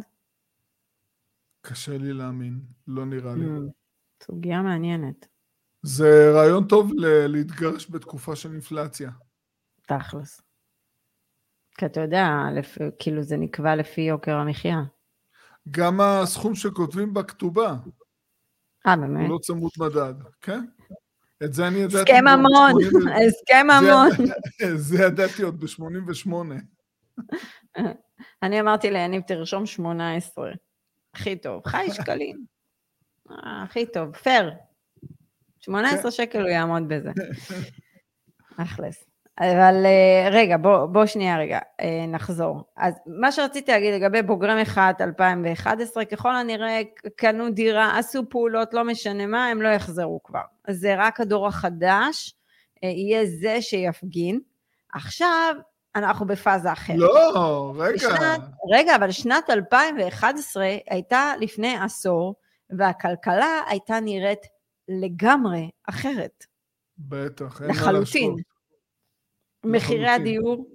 קשה 1.60 1.98
לי 1.98 2.12
להאמין, 2.12 2.60
לא 2.86 3.06
נראה 3.06 3.34
לי. 3.34 3.44
Mm, 3.44 3.79
סוגיה 4.22 4.62
מעניינת, 4.62 5.26
זה 5.82 6.30
רעיון 6.34 6.66
טוב 6.68 6.92
ל- 6.94 7.26
להתגרש 7.26 7.90
בתקופה 7.90 8.36
של 8.36 8.52
אינפלציה. 8.52 9.10
תכלס. 9.86 10.40
כי 11.78 11.86
אתה 11.86 12.00
יודע, 12.00 12.26
לפ... 12.54 12.78
כאילו 12.98 13.22
זה 13.22 13.36
נקבע 13.36 13.76
לפי 13.76 14.00
יוקר 14.00 14.34
המחיה. 14.36 14.82
גם 15.70 16.00
הסכום 16.00 16.54
שכותבים 16.54 17.14
בכתובה, 17.14 17.74
אה, 18.86 18.94
הוא 18.94 19.00
באמת? 19.00 19.30
לא 19.30 19.38
צמוד 19.42 19.70
מדד, 19.78 20.14
כן? 20.40 20.64
את 21.44 21.54
זה 21.54 21.68
אני 21.68 21.78
ידעתי... 21.78 22.12
הסכם 22.12 22.24
ב- 22.24 23.08
הסכם 23.26 23.66
ממון. 23.66 24.08
זה 24.88 25.02
ידעתי 25.04 25.42
עוד 25.42 25.60
ב-88. 25.60 26.32
אני 28.42 28.60
אמרתי 28.60 28.90
ליניב, 28.90 29.22
תרשום 29.22 29.66
18. 29.66 30.50
הכי 31.14 31.36
טוב. 31.36 31.62
חי 31.66 31.86
שקלים. 31.92 32.44
הכי 33.42 33.86
טוב, 33.86 34.16
פייר. 34.16 34.50
18 35.60 36.10
שקל 36.10 36.40
הוא 36.40 36.48
יעמוד 36.48 36.88
בזה. 36.88 37.10
אכלס. 38.62 39.04
אבל 39.40 39.86
אה, 39.86 40.28
רגע, 40.30 40.56
בוא, 40.56 40.86
בוא 40.86 41.06
שנייה 41.06 41.38
רגע, 41.38 41.58
אה, 41.80 42.04
נחזור. 42.08 42.64
אז 42.76 42.94
מה 43.06 43.32
שרציתי 43.32 43.72
להגיד 43.72 43.94
לגבי 43.94 44.22
בוגרי 44.22 44.62
מחאת 44.62 45.00
2011, 45.00 46.04
ככל 46.04 46.36
הנראה 46.36 46.80
קנו 47.16 47.50
דירה, 47.50 47.98
עשו 47.98 48.28
פעולות, 48.28 48.74
לא 48.74 48.84
משנה 48.84 49.26
מה, 49.26 49.46
הם 49.46 49.62
לא 49.62 49.68
יחזרו 49.68 50.20
כבר. 50.24 50.40
זה 50.70 50.94
רק 50.98 51.20
הדור 51.20 51.46
החדש 51.46 52.34
אה, 52.84 52.88
יהיה 52.88 53.26
זה 53.26 53.62
שיפגין. 53.62 54.40
עכשיו 54.92 55.54
אנחנו 55.96 56.26
בפאזה 56.26 56.72
אחרת. 56.72 56.96
לא, 56.98 57.72
רגע. 57.76 57.94
בשנת, 57.94 58.40
רגע, 58.72 58.96
אבל 58.96 59.10
שנת 59.10 59.50
2011 59.50 60.76
הייתה 60.90 61.32
לפני 61.40 61.76
עשור, 61.76 62.34
והכלכלה 62.78 63.60
הייתה 63.68 64.00
נראית 64.00 64.46
לגמרי 64.88 65.70
אחרת. 65.88 66.44
בטח, 66.98 67.62
אין 67.62 67.68
מה 67.70 67.74
לחלוטין. 67.74 68.30
להשוות. 68.30 68.40
מחירי. 69.64 70.08
הדיור, 70.08 70.66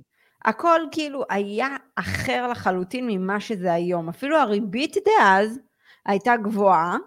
הכל 0.46 0.80
כאילו 0.92 1.24
היה 1.30 1.68
אחר 1.96 2.48
לחלוטין 2.48 3.08
ממה 3.08 3.40
שזה 3.40 3.74
היום. 3.74 4.10
אפילו 4.10 4.38
הריבית 4.38 4.96
דאז 5.06 5.60
הייתה 6.06 6.38
גבוהה 6.44 6.98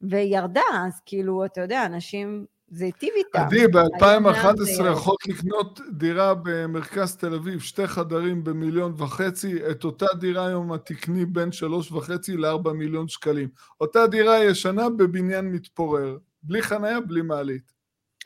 וירדה, 0.00 0.60
אז 0.86 1.00
כאילו, 1.06 1.44
אתה 1.44 1.60
יודע, 1.60 1.86
אנשים, 1.86 2.46
זה 2.72 2.84
היטיב 2.84 3.10
איתם. 3.16 3.38
עדי, 3.38 3.56
היום 4.00 4.26
לאן 4.26 4.32
ב-2011 4.32 4.62
זה 4.62 4.72
ירד? 4.72 4.92
יכולת 4.92 5.26
לקנות 5.26 5.80
דירה 5.92 6.34
במרכז 6.42 7.16
תל 7.16 7.34
אביב, 7.34 7.60
שתי 7.60 7.86
חדרים 7.86 8.44
במיליון 8.44 8.94
וחצי, 8.96 9.70
את 9.70 9.84
אותה 9.84 10.06
דירה 10.20 10.46
היום 10.46 10.74
את 10.74 10.86
תקני 10.86 11.26
בין 11.26 11.52
שלוש 11.52 11.92
וחצי 11.92 12.36
לארבע 12.36 12.72
מיליון 12.72 13.08
שקלים. 13.08 13.48
אותה 13.80 14.06
דירה 14.06 14.44
ישנה 14.44 14.88
בבניין 14.90 15.52
מתפורר, 15.52 16.18
בלי 16.42 16.62
חניה, 16.62 17.00
בלי 17.00 17.22
מעלית. 17.22 17.72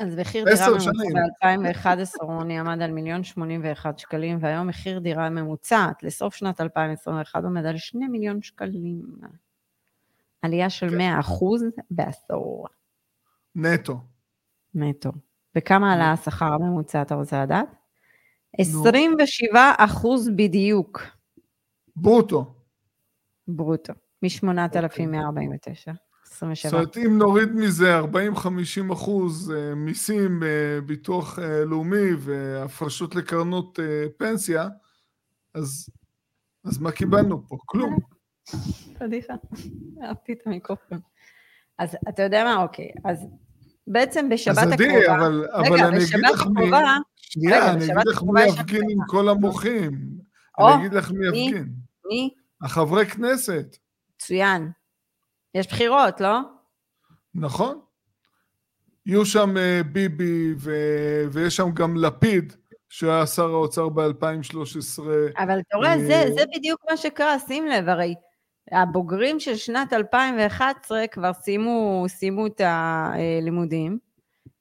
אז 0.01 0.19
מחיר 0.19 0.45
דירה 0.45 0.69
ממוצע 0.69 0.81
שנים. 0.81 1.13
ב-2011 1.63 2.25
רוני 2.25 2.59
עמד 2.59 2.83
על 2.83 2.91
מיליון 2.91 3.25
81 3.25 3.99
שקלים, 3.99 4.39
והיום 4.41 4.67
מחיר 4.67 4.99
דירה 4.99 5.31
ממוצעת 5.31 6.03
לסוף 6.03 6.35
שנת 6.35 6.61
2021 6.61 7.45
עומד 7.45 7.67
על 7.67 7.77
2 7.77 8.13
מיליון 8.13 8.43
שקלים. 8.43 9.03
עלייה 10.43 10.71
של 10.71 10.91
כן. 10.91 10.99
100 10.99 11.21
אחוז 11.21 11.65
בעשור 11.91 12.67
נטו. 13.55 14.01
נטו. 14.77 15.13
וכמה 15.57 15.93
עלה 15.93 16.13
השכר 16.13 16.53
הממוצע, 16.53 17.03
אתה 17.03 17.15
רוצה 17.15 17.43
לדעת? 17.43 17.75
27 18.59 19.73
אחוז 19.79 20.31
בדיוק 20.37 21.03
ברוטו. 21.97 22.55
ברוטו, 23.49 23.93
מ-8,149. 24.23 25.93
27. 26.27 26.71
זאת 26.71 26.73
אומרת, 26.73 26.97
אם 26.97 27.19
נוריד 27.19 27.53
מזה 27.53 28.01
40-50 28.01 28.93
אחוז 28.93 29.53
אה, 29.53 29.75
מיסים, 29.75 30.43
אה, 30.43 30.81
ביטוח 30.87 31.39
אה, 31.39 31.65
לאומי 31.65 32.15
והפרשות 32.19 33.15
לקרנות 33.15 33.79
פנסיה, 34.17 34.69
אז, 35.55 35.91
אז 36.65 36.79
מה 36.79 36.93
קיבלנו 36.93 37.49
פה? 37.49 37.57
כלום. 37.67 37.99
פדיחה, 38.99 39.35
אהבתי 40.03 40.33
את 40.33 40.39
המיקרופון. 40.47 40.99
אז 41.79 41.97
אתה 42.09 42.23
יודע 42.23 42.45
מה? 42.45 42.63
אוקיי, 42.63 42.91
אז 43.05 43.27
בעצם 43.87 44.29
בשבת 44.29 44.59
אז 44.59 44.73
עדי, 44.73 44.89
הקרובה, 44.89 45.17
אבל, 45.17 45.47
אבל 45.53 45.75
רגע, 45.75 45.89
אני 45.89 45.97
אגיד 45.97 46.25
לך 46.33 46.47
מי... 46.47 46.61
הקרובה, 46.61 46.79
רגע, 46.79 46.89
שנייה, 47.17 47.71
אני 47.71 47.85
אגיד 47.85 48.07
לך 48.07 48.23
מי 48.23 48.43
יפגין. 48.43 48.91
עם 48.91 48.99
כל 49.07 49.29
המוחים. 49.29 49.93
או, 50.59 50.69
אני 50.69 50.81
אגיד 50.81 50.95
לך 50.95 51.11
מי 51.11 51.31
מי? 51.31 51.39
יפגין. 51.39 51.73
מי? 52.09 52.31
החברי 52.63 53.07
כנסת, 53.07 53.77
מצוין. 54.17 54.71
יש 55.55 55.67
בחירות, 55.67 56.21
לא? 56.21 56.39
נכון? 57.35 57.81
יהיו 59.07 59.27
שם 59.27 59.57
אה, 59.57 59.81
ביבי 59.93 60.55
ו- 60.59 61.25
ויש 61.33 61.57
שם 61.57 61.71
גם 61.75 61.97
לפיד, 61.97 62.53
שהיה 62.89 63.27
שר 63.27 63.51
האוצר 63.51 63.89
ב-2013. 63.89 65.03
אבל 65.39 65.61
אתה 65.61 65.77
רואה, 65.77 65.93
אה, 65.93 65.99
זה, 65.99 66.25
זה 66.35 66.45
בדיוק 66.57 66.81
מה 66.91 66.97
שקרה, 66.97 67.39
שים 67.39 67.67
לב, 67.67 67.89
הרי 67.89 68.15
הבוגרים 68.73 69.41
של 69.41 69.57
שנת 69.57 69.93
2011 69.93 71.07
כבר 71.07 71.33
סיימו, 71.33 72.05
סיימו 72.09 72.47
את 72.47 72.61
הלימודים, 72.65 73.99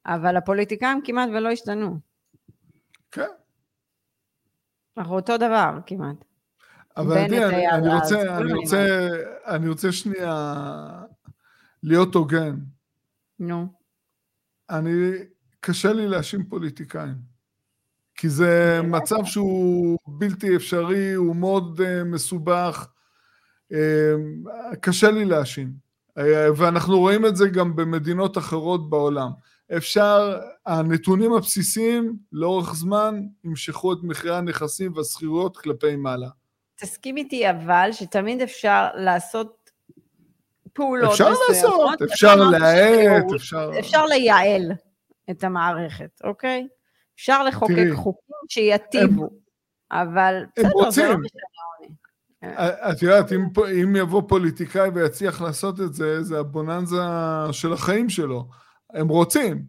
אבל 0.06 0.36
הפוליטיקאים 0.36 1.00
כמעט 1.04 1.28
ולא 1.34 1.48
השתנו. 1.48 1.98
כן. 3.10 3.30
אנחנו 4.96 5.14
אותו 5.14 5.36
דבר 5.36 5.78
כמעט. 5.86 6.24
אבל 6.96 7.18
אני, 7.18 7.44
אני, 7.44 7.68
אז, 7.72 7.86
רוצה, 7.86 8.38
אני, 8.38 8.52
רוצה, 8.52 9.08
אני 9.46 9.68
רוצה 9.68 9.92
שנייה 9.92 10.54
להיות 11.82 12.14
הוגן. 12.14 12.56
נו. 13.38 13.66
אני, 14.70 15.12
קשה 15.60 15.92
לי 15.92 16.08
להאשים 16.08 16.44
פוליטיקאים. 16.44 17.36
כי 18.14 18.28
זה 18.28 18.80
מצב 18.84 19.24
שהוא 19.24 19.98
בלתי 20.06 20.56
אפשרי, 20.56 21.14
הוא 21.14 21.36
מאוד 21.36 21.80
uh, 21.80 22.04
מסובך. 22.04 22.88
Uh, 23.72 24.76
קשה 24.80 25.10
לי 25.10 25.24
להאשים. 25.24 25.72
Uh, 26.18 26.22
ואנחנו 26.56 26.98
רואים 26.98 27.26
את 27.26 27.36
זה 27.36 27.48
גם 27.48 27.76
במדינות 27.76 28.38
אחרות 28.38 28.90
בעולם. 28.90 29.30
אפשר, 29.76 30.40
הנתונים 30.66 31.32
הבסיסיים 31.32 32.16
לאורך 32.32 32.74
זמן 32.74 33.20
ימשכו 33.44 33.92
את 33.92 33.98
מחירי 34.02 34.36
הנכסים 34.36 34.92
והשכירויות 34.96 35.56
כלפי 35.56 35.96
מעלה. 35.96 36.28
תסכים 36.76 37.16
איתי 37.16 37.50
אבל 37.50 37.88
שתמיד 37.92 38.42
אפשר 38.42 38.88
לעשות 38.94 39.70
פעולות 40.72 41.10
אפשר 41.10 41.30
מסוימות. 41.50 42.00
לעשות, 42.00 42.02
אפשר 42.02 42.34
אמרת 42.34 42.60
להאט, 42.60 43.24
אפשר... 43.36 43.70
אפשר 43.78 44.06
לייעל 44.06 44.72
את 45.30 45.44
המערכת, 45.44 46.20
אוקיי? 46.24 46.68
אפשר 47.14 47.44
לחוקק 47.44 47.74
תראי, 47.74 47.92
חוקים 47.96 48.36
שיטיבו, 48.48 49.30
אבל 49.90 50.44
בסדר, 50.56 50.68
זה 50.68 50.74
לא 50.74 50.84
רוצים. 50.84 51.04
משנה, 51.04 51.40
רוני. 51.78 51.94
את 52.90 53.02
יודעת, 53.02 53.32
אם, 53.32 53.48
אם 53.82 53.96
יבוא 53.96 54.22
פוליטיקאי 54.28 54.88
ויצליח 54.88 55.42
לעשות 55.42 55.80
את 55.80 55.94
זה, 55.94 56.22
זה 56.22 56.38
הבוננזה 56.38 57.02
של 57.52 57.72
החיים 57.72 58.08
שלו. 58.08 58.48
הם 58.90 59.08
רוצים, 59.08 59.64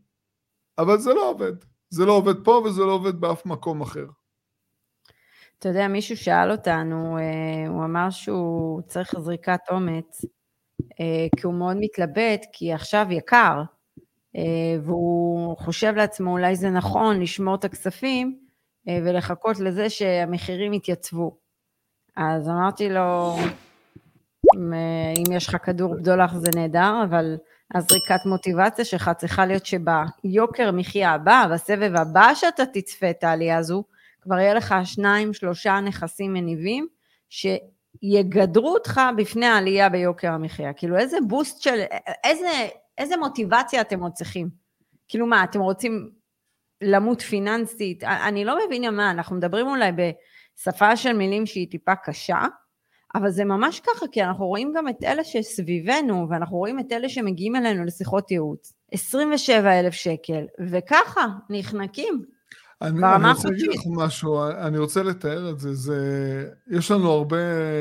אבל 0.77 0.99
זה 0.99 1.13
לא 1.13 1.29
עובד. 1.29 1.53
זה 1.89 2.05
לא 2.05 2.11
עובד 2.11 2.43
פה 2.43 2.61
וזה 2.65 2.81
לא 2.81 2.91
עובד 2.91 3.21
באף 3.21 3.45
מקום 3.45 3.81
אחר. 3.81 4.05
אתה 5.59 5.69
יודע, 5.69 5.87
מישהו 5.87 6.17
שאל 6.17 6.51
אותנו, 6.51 7.17
אה, 7.17 7.67
הוא 7.67 7.85
אמר 7.85 8.09
שהוא 8.09 8.81
צריך 8.81 9.19
זריקת 9.19 9.59
אומץ, 9.71 10.25
אה, 10.99 11.27
כי 11.37 11.47
הוא 11.47 11.53
מאוד 11.53 11.77
מתלבט, 11.79 12.45
כי 12.53 12.73
עכשיו 12.73 13.07
יקר. 13.09 13.61
והוא 14.83 15.57
חושב 15.57 15.93
לעצמו 15.95 16.31
אולי 16.31 16.55
זה 16.55 16.69
נכון 16.69 17.19
לשמור 17.19 17.55
את 17.55 17.63
הכספים 17.65 18.39
ולחכות 18.87 19.59
לזה 19.59 19.89
שהמחירים 19.89 20.73
יתייצבו. 20.73 21.37
אז 22.17 22.49
אמרתי 22.49 22.89
לו, 22.89 23.35
אם 25.17 25.31
יש 25.31 25.47
לך 25.47 25.57
כדור 25.63 25.95
בדולח 25.95 26.33
זה 26.33 26.49
נהדר, 26.55 27.03
אבל 27.03 27.37
הזריקת 27.75 28.25
מוטיבציה 28.25 28.85
שלך 28.85 29.11
צריכה 29.17 29.45
להיות 29.45 29.65
שביוקר 29.65 30.71
מחיה 30.71 31.11
הבא, 31.11 31.45
בסבב 31.53 31.95
הבא 31.95 32.33
שאתה 32.33 32.65
תצפה 32.65 33.09
את 33.09 33.23
העלייה 33.23 33.57
הזו, 33.57 33.83
כבר 34.21 34.39
יהיה 34.39 34.53
לך 34.53 34.75
שניים, 34.83 35.33
שלושה 35.33 35.79
נכסים 35.79 36.33
מניבים, 36.33 36.87
שיגדרו 37.29 38.73
אותך 38.73 39.01
בפני 39.17 39.45
העלייה 39.45 39.89
ביוקר 39.89 40.31
המחיה. 40.31 40.73
כאילו 40.73 40.97
איזה 40.97 41.17
בוסט 41.27 41.61
של, 41.61 41.81
איזה, 42.23 42.67
איזה 42.97 43.17
מוטיבציה 43.17 43.81
אתם 43.81 43.99
עוד 43.99 44.11
צריכים? 44.11 44.49
כאילו 45.07 45.27
מה, 45.27 45.43
אתם 45.43 45.59
רוצים 45.59 46.09
למות 46.81 47.21
פיננסית? 47.21 48.03
אני 48.03 48.45
לא 48.45 48.59
מבינה 48.65 48.91
מה, 48.91 49.11
אנחנו 49.11 49.35
מדברים 49.35 49.67
אולי 49.67 49.91
בשפה 50.57 50.95
של 50.97 51.13
מילים 51.13 51.45
שהיא 51.45 51.71
טיפה 51.71 51.95
קשה, 51.95 52.41
אבל 53.15 53.29
זה 53.29 53.45
ממש 53.45 53.79
ככה, 53.79 54.05
כי 54.11 54.23
אנחנו 54.23 54.47
רואים 54.47 54.73
גם 54.77 54.87
את 54.87 55.03
אלה 55.03 55.23
שסביבנו, 55.23 56.27
ואנחנו 56.29 56.57
רואים 56.57 56.79
את 56.79 56.91
אלה 56.91 57.09
שמגיעים 57.09 57.55
אלינו 57.55 57.85
לשיחות 57.85 58.31
ייעוץ. 58.31 58.73
27 58.91 59.79
אלף 59.79 59.93
שקל, 59.93 60.45
וככה, 60.67 61.25
נחנקים. 61.49 62.23
אני, 62.81 63.15
אני 63.15 63.31
רוצה 63.31 63.49
להגיד 63.49 63.69
לך 63.69 63.81
משהו, 63.95 64.43
אני 64.49 64.77
רוצה 64.77 65.03
לתאר 65.03 65.49
את 65.49 65.59
זה, 65.59 65.73
זה, 65.73 66.49
יש 66.67 66.91
לנו 66.91 67.11
הרבה 67.11 67.37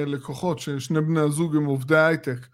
לקוחות 0.06 0.58
ששני 0.58 1.00
בני 1.00 1.20
הזוג 1.20 1.56
הם 1.56 1.64
עובדי 1.64 1.98
הייטק. 1.98 2.46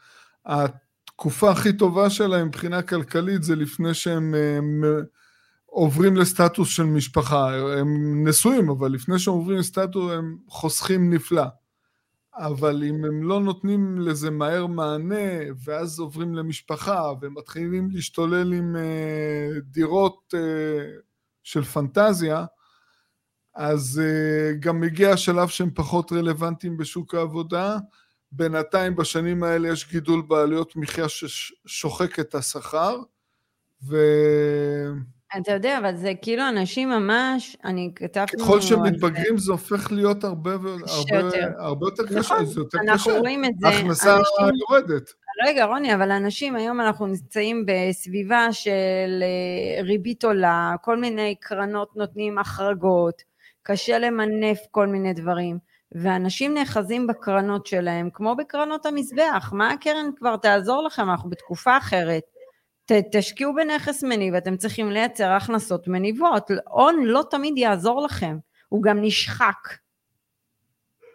התקופה 0.47 1.51
הכי 1.51 1.73
טובה 1.73 2.11
שלהם 2.11 2.47
מבחינה 2.47 2.83
כלכלית 2.83 3.43
זה 3.43 3.57
לפני 3.57 3.95
שהם 3.95 4.35
הם, 4.35 4.83
עוברים 5.75 6.17
לסטטוס 6.17 6.69
של 6.69 6.83
משפחה. 6.83 7.55
הם 7.79 7.89
נשואים, 8.29 8.71
אבל 8.71 8.93
לפני 8.93 9.19
שהם 9.19 9.35
עוברים 9.35 9.59
לסטטוס 9.59 10.13
הם 10.13 10.37
חוסכים 10.49 11.15
נפלא. 11.15 11.45
אבל 12.35 12.83
אם 12.85 13.05
הם 13.05 13.23
לא 13.23 13.41
נותנים 13.41 14.01
לזה 14.01 14.31
מהר 14.31 14.67
מענה, 14.67 15.31
ואז 15.65 15.99
עוברים 15.99 16.35
למשפחה, 16.35 17.13
ומתחילים 17.21 17.91
להשתולל 17.91 18.53
עם 18.53 18.77
uh, 18.77 19.61
דירות 19.61 20.35
uh, 20.35 20.39
של 21.43 21.63
פנטזיה, 21.63 22.45
אז 23.55 24.01
uh, 24.05 24.57
גם 24.61 24.81
מגיע 24.81 25.11
השלב 25.11 25.49
שהם 25.49 25.71
פחות 25.75 26.13
רלוונטיים 26.13 26.77
בשוק 26.77 27.15
העבודה. 27.15 27.77
בינתיים 28.33 28.97
בשנים 28.97 29.43
האלה 29.43 29.69
יש 29.69 29.91
גידול 29.91 30.23
בעלויות 30.23 30.77
מחיה 30.77 31.07
ששוחק 31.09 32.21
את 32.21 32.35
השכר, 32.35 32.97
ו... 33.89 33.97
אתה 35.41 35.53
יודע, 35.53 35.79
אבל 35.79 35.97
זה 35.97 36.13
כאילו 36.23 36.49
אנשים 36.49 36.89
ממש, 36.89 37.57
אני 37.65 37.91
כתבתי... 37.97 38.37
ככל 38.37 38.61
שמתבגרים 38.61 39.39
זה 39.39 39.53
הופך 39.53 39.93
להיות 39.93 40.25
הרבה, 40.25 40.53
הרבה, 40.53 41.29
הרבה 41.59 41.87
יותר 41.87 42.07
קשה, 42.07 42.19
נכון, 42.19 42.45
זה 42.45 42.61
יותר 42.61 42.79
אנחנו 42.79 43.11
קשה. 43.11 43.19
רואים 43.19 43.45
את 43.45 43.51
זה. 43.59 43.69
ההכנסה 43.69 44.19
יורדת. 44.71 45.13
רגע, 45.47 45.65
רוני, 45.65 45.95
אבל 45.95 46.11
אנשים, 46.11 46.57
היום 46.57 46.81
אנחנו 46.81 47.07
נמצאים 47.07 47.67
בסביבה 47.67 48.53
של 48.53 49.23
אה, 49.23 49.83
ריבית 49.83 50.25
עולה, 50.25 50.75
כל 50.83 50.97
מיני 50.97 51.35
קרנות 51.41 51.97
נותנים 51.97 52.39
החרגות, 52.39 53.23
קשה 53.63 53.99
למנף 53.99 54.59
כל 54.71 54.87
מיני 54.87 55.13
דברים, 55.13 55.59
ואנשים 55.95 56.55
נאחזים 56.55 57.07
בקרנות 57.07 57.67
שלהם, 57.67 58.09
כמו 58.13 58.37
בקרנות 58.37 58.87
המזבח. 58.87 59.51
מה 59.53 59.71
הקרן 59.71 60.11
כבר 60.17 60.37
תעזור 60.37 60.83
לכם? 60.83 61.11
אנחנו 61.11 61.31
בתקופה 61.31 61.77
אחרת. 61.77 62.32
ת, 62.87 62.93
תשקיעו 63.13 63.55
בנכס 63.55 64.05
מניב, 64.05 64.35
אתם 64.35 64.57
צריכים 64.57 64.91
לייצר 64.91 65.29
הכנסות 65.31 65.89
מניבות. 65.89 66.51
הון 66.71 67.05
לא 67.05 67.25
תמיד 67.31 67.59
יעזור 67.59 68.03
לכם, 68.05 68.37
הוא 68.69 68.83
גם 68.83 68.99
נשחק. 69.01 69.69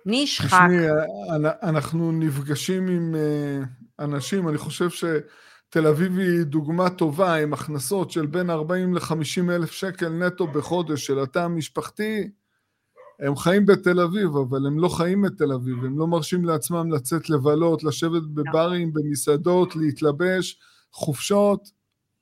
נשחק. 0.06 0.48
תשמעי, 0.48 0.90
אנ- 1.36 1.70
אנחנו 1.70 2.12
נפגשים 2.12 2.88
עם 2.88 3.16
אה, 3.16 3.60
אנשים, 4.06 4.50
אני 4.50 4.58
חושב 4.58 4.90
שתל 4.90 5.88
אביב 5.88 6.18
היא 6.18 6.44
דוגמה 6.44 6.90
טובה 6.90 7.36
עם 7.36 7.54
הכנסות 7.54 8.12
של 8.12 8.26
בין 8.26 8.50
40 8.50 8.94
ל-50 8.96 9.52
אלף 9.52 9.72
שקל 9.72 10.10
נטו 10.10 10.48
בחודש 10.48 11.06
של 11.06 11.20
התא 11.20 11.40
המשפחתי. 11.40 12.30
הם 13.20 13.36
חיים 13.36 13.66
בתל 13.66 14.00
אביב, 14.00 14.30
אבל 14.38 14.68
הם 14.68 14.80
לא 14.80 14.90
חיים 14.90 15.26
את 15.26 15.32
תל 15.38 15.52
אביב, 15.54 15.86
הם 15.86 16.00
לא 16.00 16.08
מרשים 16.08 16.46
לעצמם 16.46 16.92
לצאת 16.92 17.30
לבלות, 17.30 17.84
לשבת 17.84 18.24
בברים, 18.34 18.94
במסעדות, 18.94 19.76
להתלבש, 19.76 20.60
חופשות, 20.92 21.72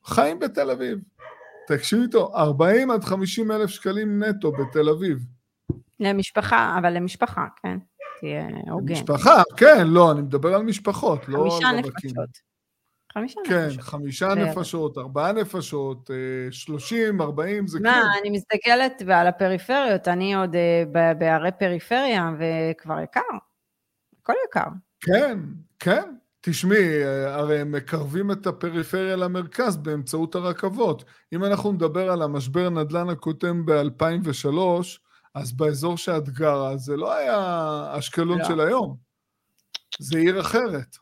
חיים 0.06 0.40
בתל 0.40 0.72
אביב. 0.72 1.00
תקשיב 1.68 2.02
איתו, 2.02 2.32
40 2.36 2.92
עד 2.92 3.04
50 3.04 3.52
אלף 3.52 3.70
שקלים 3.70 4.24
נטו 4.24 4.52
בתל 4.52 4.90
אביב. 4.90 5.18
למשפחה, 6.00 6.76
אבל 6.80 6.94
למשפחה, 6.94 7.46
כן? 7.64 7.78
תהיה 8.20 8.48
הוגן. 8.70 8.94
משפחה, 8.94 9.42
כן, 9.58 9.88
לא, 9.88 10.12
אני 10.12 10.22
מדבר 10.22 10.56
על 10.56 10.64
משפחות, 10.64 11.28
לא 11.28 11.38
על 11.38 11.76
רווקים. 11.76 12.10
נפשות. 12.10 12.56
חמישה 13.14 13.40
כן, 13.46 13.66
נפשות. 13.66 13.82
חמישה 13.82 14.36
בערך. 14.36 14.58
נפשות, 14.58 14.98
ארבעה 14.98 15.32
נפשות, 15.32 16.12
אה, 16.12 16.52
שלושים, 16.52 17.22
ארבעים, 17.22 17.68
זה 17.68 17.80
מה, 17.80 17.94
כלום. 17.94 18.12
אני 18.22 18.30
מסתכלת 18.30 19.02
על 19.02 19.28
הפריפריות, 19.28 20.08
אני 20.08 20.36
עוד 20.36 20.56
אה, 20.56 21.14
בערי 21.14 21.50
פריפריה, 21.60 22.32
וכבר 22.40 23.00
יקר. 23.00 23.22
הכל 24.22 24.34
יקר. 24.48 24.70
כן, 25.00 25.40
כן. 25.80 26.16
תשמעי, 26.50 27.04
הרי 27.28 27.60
הם 27.60 27.72
מקרבים 27.72 28.32
את 28.32 28.48
הפריפריה 28.48 29.16
למרכז 29.16 29.78
באמצעות 29.78 30.36
הרכבות. 30.36 31.04
אם 31.34 31.44
אנחנו 31.44 31.72
נדבר 31.72 32.12
על 32.12 32.22
המשבר 32.22 32.70
נדל"ן 32.70 33.10
הקודם 33.10 33.66
ב-2003, 33.66 34.58
אז 35.36 35.54
באזור 35.54 35.98
שאת 35.98 36.30
גרה, 36.30 36.78
זה 36.78 36.98
לא 36.98 37.14
היה 37.14 38.00
אשקלון 38.00 38.40
לא. 38.40 38.46
של 38.46 38.60
היום. 38.60 38.98
זה 40.00 40.18
עיר 40.18 40.40
אחרת. 40.40 40.96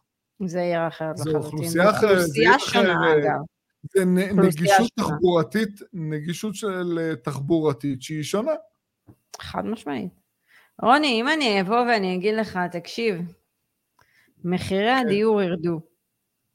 זה 0.46 0.62
עיר 0.62 0.88
אחרת 0.88 1.18
זו 1.18 1.30
לחלוטין. 1.30 1.52
אוכלוסייה 1.52 1.90
אחרת, 1.90 2.02
זה 2.02 2.14
אוכלוסייה 2.14 2.52
עיר 2.52 2.60
שונה, 2.60 2.94
אחרת. 2.94 3.24
אגב. 3.24 3.40
זה 3.94 4.06
נגישות 4.06 4.92
שונה. 4.98 5.10
תחבורתית, 5.10 5.80
נגישות 5.94 6.56
של 6.56 7.00
אה, 7.02 7.16
תחבורתית 7.16 8.02
שהיא 8.02 8.24
שונה. 8.24 8.52
חד 9.42 9.66
משמעית. 9.66 10.12
רוני, 10.82 11.22
אם 11.22 11.28
אני 11.28 11.62
אבוא 11.62 11.80
ואני 11.80 12.16
אגיד 12.16 12.36
לך, 12.36 12.60
תקשיב, 12.72 13.22
מחירי 14.44 14.92
כן. 15.00 15.08
הדיור 15.08 15.42
ירדו, 15.42 15.82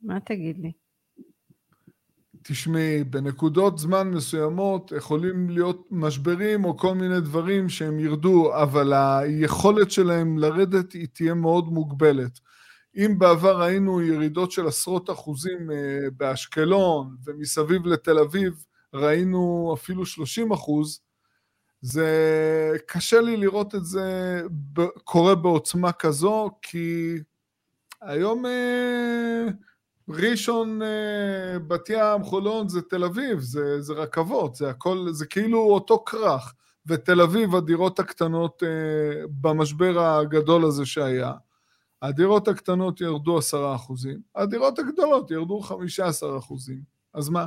מה 0.03 0.21
תגיד 0.21 0.59
לי? 0.59 0.73
תשמעי, 2.43 3.05
בנקודות 3.05 3.79
זמן 3.79 4.11
מסוימות 4.11 4.93
יכולים 4.97 5.51
להיות 5.51 5.87
משברים 5.91 6.65
או 6.65 6.77
כל 6.77 6.95
מיני 6.95 7.21
דברים 7.21 7.69
שהם 7.69 8.01
ירדו, 8.01 8.63
אבל 8.63 8.93
היכולת 8.93 9.91
שלהם 9.91 10.39
לרדת 10.39 10.93
היא 10.93 11.07
תהיה 11.13 11.35
מאוד 11.35 11.69
מוגבלת. 11.69 12.39
אם 12.97 13.19
בעבר 13.19 13.63
ראינו 13.63 14.03
ירידות 14.03 14.53
של 14.53 14.67
עשרות 14.67 15.11
אחוזים 15.11 15.71
אה, 15.71 16.11
באשקלון 16.17 17.17
ומסביב 17.25 17.87
לתל 17.87 18.19
אביב 18.19 18.65
ראינו 18.95 19.75
אפילו 19.75 20.07
30 20.07 20.53
אחוז, 20.53 21.01
זה 21.81 22.11
קשה 22.87 23.21
לי 23.21 23.37
לראות 23.37 23.75
את 23.75 23.85
זה 23.85 24.41
קורה 25.05 25.35
בעוצמה 25.35 25.93
כזו, 25.93 26.51
כי 26.63 27.17
היום 28.03 28.47
אה, 28.47 29.47
ראשון, 30.09 30.83
אה, 30.83 31.59
בת 31.59 31.91
ים, 31.91 32.23
חולון 32.23 32.69
זה 32.69 32.83
תל 32.83 33.05
אביב, 33.05 33.41
זה, 33.41 33.81
זה 33.81 33.93
רכבות, 33.93 34.55
זה 34.55 34.71
הכל, 34.71 35.07
זה 35.11 35.27
כאילו 35.27 35.61
אותו 35.61 36.03
כרך. 36.07 36.55
ותל 36.87 37.21
אביב, 37.21 37.55
הדירות 37.55 37.99
הקטנות 37.99 38.63
אה, 38.63 39.23
במשבר 39.41 40.01
הגדול 40.01 40.65
הזה 40.65 40.87
שהיה, 40.87 41.33
הדירות 42.03 42.49
הקטנות 42.49 43.01
ירדו 43.01 43.39
עשרה 43.39 43.75
אחוזים, 43.75 44.21
הדירות 44.35 44.79
הגדולות 44.79 45.31
ירדו 45.31 45.61
חמישה 45.61 46.07
עשר 46.07 46.37
אחוזים. 46.39 46.81
אז 47.15 47.29
מה? 47.29 47.47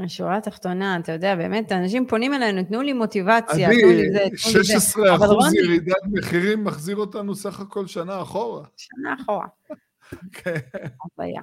השורה 0.00 0.36
התחתונה, 0.36 0.98
אתה 1.00 1.12
יודע, 1.12 1.36
באמת, 1.36 1.72
אנשים 1.72 2.06
פונים 2.06 2.34
אלינו, 2.34 2.62
תנו 2.62 2.82
לי 2.82 2.92
מוטיבציה, 2.92 3.68
תנו 3.68 3.90
לי 3.90 4.12
זה, 4.12 4.18
תנו 4.18 4.52
לי 4.58 4.64
זה. 4.64 4.64
16 4.64 5.14
אבל 5.14 5.26
אחוז 5.26 5.54
ירידת 5.54 6.02
מחירים 6.12 6.64
מחזיר 6.64 6.96
אותנו 6.96 7.34
סך 7.34 7.60
הכל 7.60 7.86
שנה 7.86 8.22
אחורה. 8.22 8.64
שנה 8.76 9.14
אחורה. 9.22 9.46
כן. 10.32 10.56
הזיה. 11.20 11.40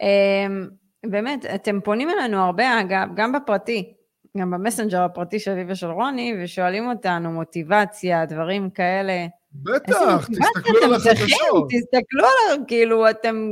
אמ, 0.00 0.68
באמת, 1.06 1.46
אתם 1.46 1.80
פונים 1.80 2.10
אלינו 2.10 2.36
הרבה, 2.36 2.80
אגב, 2.80 3.08
גם 3.14 3.32
בפרטי, 3.32 3.94
גם 4.36 4.50
במסנג'ר 4.50 5.02
הפרטי 5.02 5.38
של 5.38 5.50
אביב 5.50 5.66
ושל 5.70 5.90
רוני, 5.90 6.34
ושואלים 6.42 6.88
אותנו 6.88 7.32
מוטיבציה, 7.32 8.26
דברים 8.26 8.70
כאלה. 8.70 9.26
בטח, 9.52 10.28
תסתכלו 10.28 10.84
על? 10.84 10.94
החדשות, 10.94 11.68
תסתכלו 11.70 12.26
על, 12.50 12.58
כאילו, 12.66 13.10
אתם... 13.10 13.50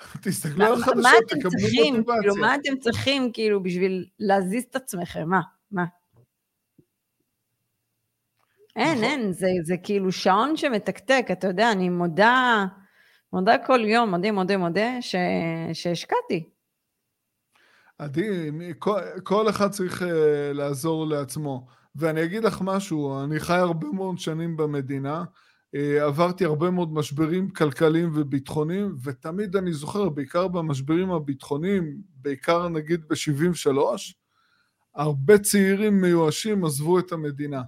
תסתכלו 0.22 0.64
על 0.64 0.72
החדשות, 0.72 1.12
תקבלו? 1.28 1.50
כאילו, 1.50 1.96
מוטיבציה. 1.96 2.40
מה 2.40 2.54
אתם 2.54 2.76
צריכים, 2.80 3.32
כאילו, 3.32 3.62
בשביל 3.62 4.06
להזיז 4.18 4.64
את 4.70 4.76
עצמכם? 4.76 5.28
מה? 5.28 5.40
מה? 5.70 5.84
אין, 8.76 8.92
נכון. 8.92 9.04
אין, 9.04 9.32
זה, 9.32 9.48
זה 9.62 9.74
כאילו 9.82 10.12
שעון 10.12 10.56
שמתקתק, 10.56 11.26
אתה 11.32 11.46
יודע, 11.46 11.72
אני 11.72 11.88
מודה, 11.88 12.66
מודה 13.32 13.58
כל 13.66 13.80
יום, 13.84 14.10
מודה, 14.10 14.32
מודה, 14.32 14.56
מודה, 14.56 15.02
ש, 15.02 15.14
שהשקעתי. 15.72 16.48
עדי, 17.98 18.50
כל, 18.78 19.00
כל 19.22 19.48
אחד 19.48 19.70
צריך 19.70 20.02
uh, 20.02 20.06
לעזור 20.54 21.06
לעצמו. 21.06 21.66
ואני 21.96 22.24
אגיד 22.24 22.44
לך 22.44 22.58
משהו, 22.64 23.24
אני 23.24 23.40
חי 23.40 23.54
הרבה 23.54 23.86
מאוד 23.86 24.18
שנים 24.18 24.56
במדינה, 24.56 25.24
עברתי 26.00 26.44
הרבה 26.44 26.70
מאוד 26.70 26.92
משברים 26.92 27.50
כלכליים 27.50 28.10
וביטחוניים, 28.14 28.96
ותמיד 29.04 29.56
אני 29.56 29.72
זוכר, 29.72 30.08
בעיקר 30.08 30.48
במשברים 30.48 31.10
הביטחוניים, 31.10 31.96
בעיקר 32.14 32.68
נגיד 32.68 33.08
ב-73, 33.08 33.76
הרבה 34.94 35.38
צעירים 35.38 36.00
מיואשים 36.00 36.64
עזבו 36.64 36.98
את 36.98 37.12
המדינה. 37.12 37.62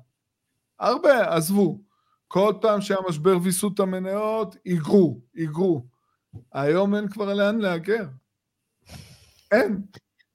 הרבה, 0.78 1.36
עזבו. 1.36 1.80
כל 2.28 2.52
פעם 2.60 2.80
שהיה 2.80 3.00
משבר 3.08 3.36
ויסות 3.42 3.80
המניות, 3.80 4.56
היגרו, 4.64 5.20
היגרו. 5.34 5.86
היום 6.52 6.94
אין 6.94 7.08
כבר 7.08 7.34
לאן 7.34 7.58
להגר. 7.58 8.06
אין. 9.50 9.82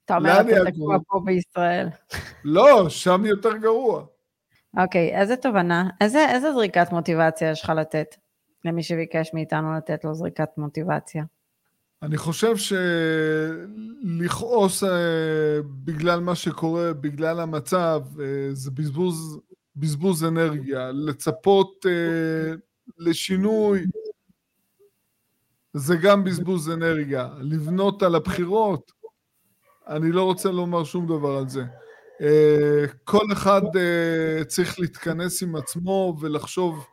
אתה 0.06 0.18
אומר, 0.18 0.42
אתה 0.42 0.72
תקוע 0.72 0.98
פה 1.08 1.22
בישראל. 1.26 1.88
לא, 2.44 2.90
שם 2.90 3.26
יותר 3.26 3.58
גרוע. 3.58 4.06
אוקיי, 4.78 5.20
איזה 5.20 5.36
תובנה, 5.36 5.90
איזה, 6.02 6.26
איזה 6.30 6.54
זריקת 6.54 6.92
מוטיבציה 6.92 7.52
יש 7.52 7.64
לך 7.64 7.70
לתת 7.70 8.16
למי 8.66 8.84
שביקש 8.84 9.32
מאיתנו 9.34 9.78
לתת 9.78 10.04
לו 10.04 10.14
זריקת 10.14 10.50
מוטיבציה? 10.58 11.24
אני 12.02 12.18
חושב 12.18 12.56
שלכעוס 14.18 14.84
אה, 14.84 15.60
בגלל 15.84 16.20
מה 16.20 16.36
שקורה, 16.36 16.94
בגלל 16.94 17.40
המצב, 17.40 18.02
אה, 18.20 18.50
זה 18.54 18.72
בזבוז, 18.72 19.40
בזבוז 19.76 20.24
אנרגיה. 20.24 20.92
לצפות 20.92 21.86
אה, 21.86 22.54
לשינוי, 22.98 23.86
זה 25.74 25.96
גם 25.96 26.24
בזבוז 26.24 26.70
אנרגיה. 26.70 27.30
לבנות 27.40 28.04
על 28.04 28.16
הבחירות, 28.16 28.92
אני 29.88 30.12
לא 30.12 30.24
רוצה 30.24 30.52
לומר 30.52 30.84
שום 30.84 31.06
דבר 31.06 31.38
על 31.38 31.50
זה. 31.50 31.64
כל 33.04 33.26
אחד 33.34 33.62
צריך 34.48 34.80
להתכנס 34.80 35.44
עם 35.44 35.56
עצמו 35.56 36.16
ולחשוב 36.22 36.86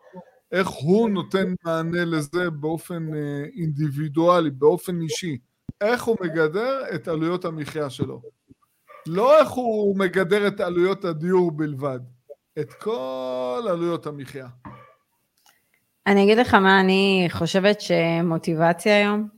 איך 0.55 0.69
הוא 0.69 1.11
נותן 1.11 1.55
מענה 1.65 2.05
לזה 2.05 2.51
באופן 2.51 3.15
אה, 3.15 3.45
אינדיבידואלי, 3.57 4.51
באופן 4.51 5.01
אישי. 5.01 5.39
איך 5.81 6.05
הוא 6.05 6.17
מגדר 6.21 6.81
את 6.95 7.09
עלויות 7.09 7.45
המחיה 7.45 7.91
שלו. 7.91 8.23
לא 9.07 9.39
איך 9.39 9.49
הוא 9.49 9.99
מגדר 9.99 10.47
את 10.47 10.61
עלויות 10.61 11.05
הדיור 11.05 11.51
בלבד, 11.51 12.01
את 12.59 12.73
כל 12.73 13.67
עלויות 13.71 14.07
המחיה. 14.07 14.47
אני 16.07 16.25
אגיד 16.25 16.39
לך 16.39 16.55
מה 16.55 16.81
אני 16.81 17.27
חושבת 17.31 17.81
שמוטיבציה 17.81 18.97
היום, 18.97 19.21
אה, 19.21 19.34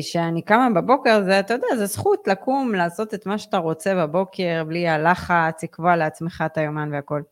שאני 0.00 0.42
קמה 0.42 0.68
בבוקר, 0.74 1.22
זה, 1.24 1.40
אתה 1.40 1.54
יודע, 1.54 1.66
זה 1.76 1.86
זכות 1.86 2.28
לקום, 2.28 2.74
לעשות 2.74 3.14
את 3.14 3.26
מה 3.26 3.38
שאתה 3.38 3.58
רוצה 3.58 3.94
בבוקר, 3.94 4.64
בלי 4.66 4.88
הלחץ, 4.88 5.62
לקבוע 5.64 5.96
לעצמך 5.96 6.44
את 6.46 6.58
היומן 6.58 6.92
והכל. 6.92 7.22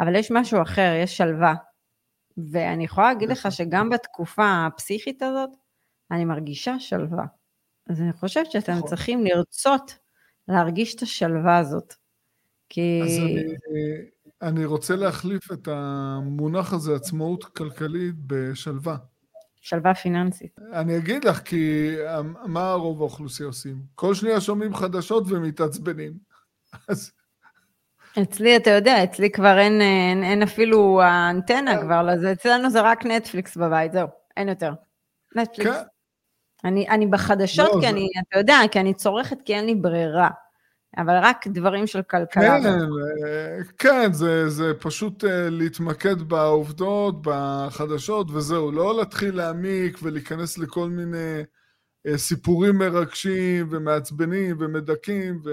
אבל 0.00 0.16
יש 0.16 0.30
משהו 0.30 0.62
אחר, 0.62 0.92
יש 1.02 1.16
שלווה. 1.16 1.54
ואני 2.50 2.84
יכולה 2.84 3.12
להגיד 3.12 3.28
לך 3.28 3.48
שגם 3.52 3.90
בתקופה 3.90 4.66
הפסיכית 4.66 5.22
הזאת, 5.22 5.50
אני 6.10 6.24
מרגישה 6.24 6.78
שלווה. 6.78 7.24
אז 7.90 8.00
אני 8.00 8.12
חושבת 8.12 8.50
שאתם 8.50 8.72
נכון. 8.72 8.88
צריכים 8.88 9.24
לרצות 9.24 9.98
להרגיש 10.48 10.94
את 10.94 11.02
השלווה 11.02 11.58
הזאת. 11.58 11.94
כי... 12.68 13.00
אז 13.04 13.18
אני, 13.18 13.44
אני 14.42 14.64
רוצה 14.64 14.96
להחליף 14.96 15.52
את 15.52 15.68
המונח 15.70 16.72
הזה, 16.72 16.94
עצמאות 16.94 17.44
כלכלית, 17.44 18.14
בשלווה. 18.26 18.96
שלווה 19.66 19.94
פיננסית. 19.94 20.56
אני 20.72 20.96
אגיד 20.96 21.24
לך, 21.24 21.38
כי 21.38 21.94
מה 22.44 22.72
רוב 22.72 23.00
האוכלוסייה 23.00 23.46
עושים? 23.46 23.76
כל 23.94 24.14
שניה 24.14 24.40
שומעים 24.40 24.74
חדשות 24.74 25.24
ומתעצבנים. 25.28 26.12
אז 26.88 27.12
אצלי, 28.22 28.56
אתה 28.56 28.70
יודע, 28.70 29.04
אצלי 29.04 29.30
כבר 29.30 29.58
אין, 29.58 29.80
אין, 29.80 30.24
אין 30.24 30.42
אפילו 30.42 31.02
האנטנה 31.02 31.76
כן. 31.76 31.82
כבר 31.82 32.02
לזה, 32.02 32.32
אצלנו 32.32 32.70
זה 32.70 32.80
רק 32.80 33.06
נטפליקס 33.06 33.56
בבית, 33.56 33.92
זהו, 33.92 34.08
אין 34.36 34.48
יותר. 34.48 34.72
נטפליקס. 35.36 35.70
כן. 35.70 35.82
אני, 36.64 36.88
אני 36.88 37.06
בחדשות, 37.06 37.68
לא, 37.68 37.74
כי 37.74 37.80
זה... 37.80 37.88
אני, 37.88 38.08
אתה 38.28 38.38
יודע, 38.38 38.58
כי 38.70 38.80
אני 38.80 38.94
צורכת, 38.94 39.42
כי 39.44 39.54
אין 39.54 39.66
לי 39.66 39.74
ברירה. 39.74 40.30
אבל 40.96 41.14
רק 41.22 41.46
דברים 41.46 41.86
של 41.86 42.02
כלכלה. 42.02 42.60
כן, 42.62 42.66
אה, 43.26 43.58
כן, 43.78 44.12
זה, 44.12 44.48
זה 44.48 44.72
פשוט 44.80 45.24
אה, 45.24 45.50
להתמקד 45.50 46.22
בעובדות, 46.22 47.14
בחדשות, 47.22 48.30
וזהו, 48.30 48.72
לא 48.72 48.96
להתחיל 48.96 49.36
להעמיק 49.36 49.98
ולהיכנס 50.02 50.58
לכל 50.58 50.88
מיני 50.88 51.42
אה, 52.06 52.18
סיפורים 52.18 52.78
מרגשים 52.78 53.68
ומעצבנים 53.70 54.56
ומדכאים, 54.60 55.40
ו... 55.44 55.50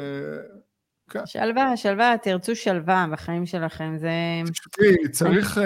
כן. 1.10 1.26
שלווה, 1.26 1.78
שלווה, 1.78 2.16
תרצו 2.24 2.56
שלווה 2.56 3.06
בחיים 3.12 3.46
שלכם, 3.46 3.94
זה... 3.98 4.10
תשמעי, 4.52 5.10
צריך, 5.12 5.60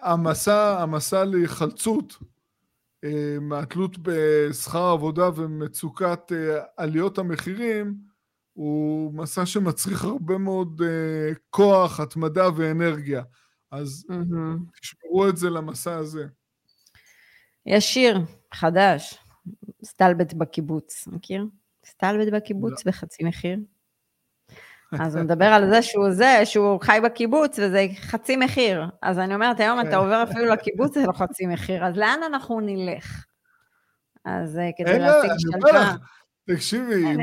המסע, 0.00 0.82
המסע 0.82 1.24
להיחלצות 1.24 2.16
מהתלות 3.40 3.98
בשכר 4.02 4.84
עבודה 4.84 5.30
ומצוקת 5.36 6.32
עליות 6.76 7.18
המחירים, 7.18 8.07
הוא 8.58 9.14
מסע 9.14 9.46
שמצריך 9.46 10.04
הרבה 10.04 10.38
מאוד 10.38 10.80
uh, 10.80 11.38
כוח, 11.50 12.00
התמדה 12.00 12.48
ואנרגיה. 12.56 13.22
אז 13.70 14.04
mm-hmm. 14.10 14.78
תשמרו 14.80 15.28
את 15.28 15.36
זה 15.36 15.50
למסע 15.50 15.96
הזה. 15.96 16.26
יש 17.66 17.84
שיר 17.94 18.18
חדש, 18.54 19.18
סטלבט 19.84 20.32
בקיבוץ, 20.32 21.06
מכיר? 21.06 21.44
סטלבט 21.86 22.32
בקיבוץ 22.32 22.86
לא. 22.86 22.92
בחצי 22.92 23.24
מחיר. 23.24 23.58
אז 25.02 25.16
הוא 25.16 25.24
מדבר 25.24 25.44
על 25.46 25.70
זה 25.70 25.82
שהוא 25.82 26.10
זה, 26.10 26.40
שהוא 26.44 26.80
חי 26.80 26.98
בקיבוץ 27.04 27.58
וזה 27.58 27.86
חצי 28.00 28.36
מחיר. 28.36 28.86
אז 29.02 29.18
אני 29.18 29.34
אומרת, 29.34 29.60
היום 29.60 29.80
אתה 29.80 29.90
כן. 29.90 29.94
עובר 29.94 30.24
אפילו 30.30 30.44
לקיבוץ 30.44 30.94
זה 30.94 31.06
לא 31.06 31.12
חצי 31.12 31.46
מחיר, 31.46 31.84
אז 31.84 31.96
לאן 31.96 32.20
אנחנו 32.26 32.60
נלך? 32.60 33.24
אז 34.24 34.58
אה, 34.58 34.70
כדי 34.76 34.98
להשיג 34.98 35.30
שלווה... 35.38 35.94
תקשיבי, 36.46 37.04
uh, 37.04 37.18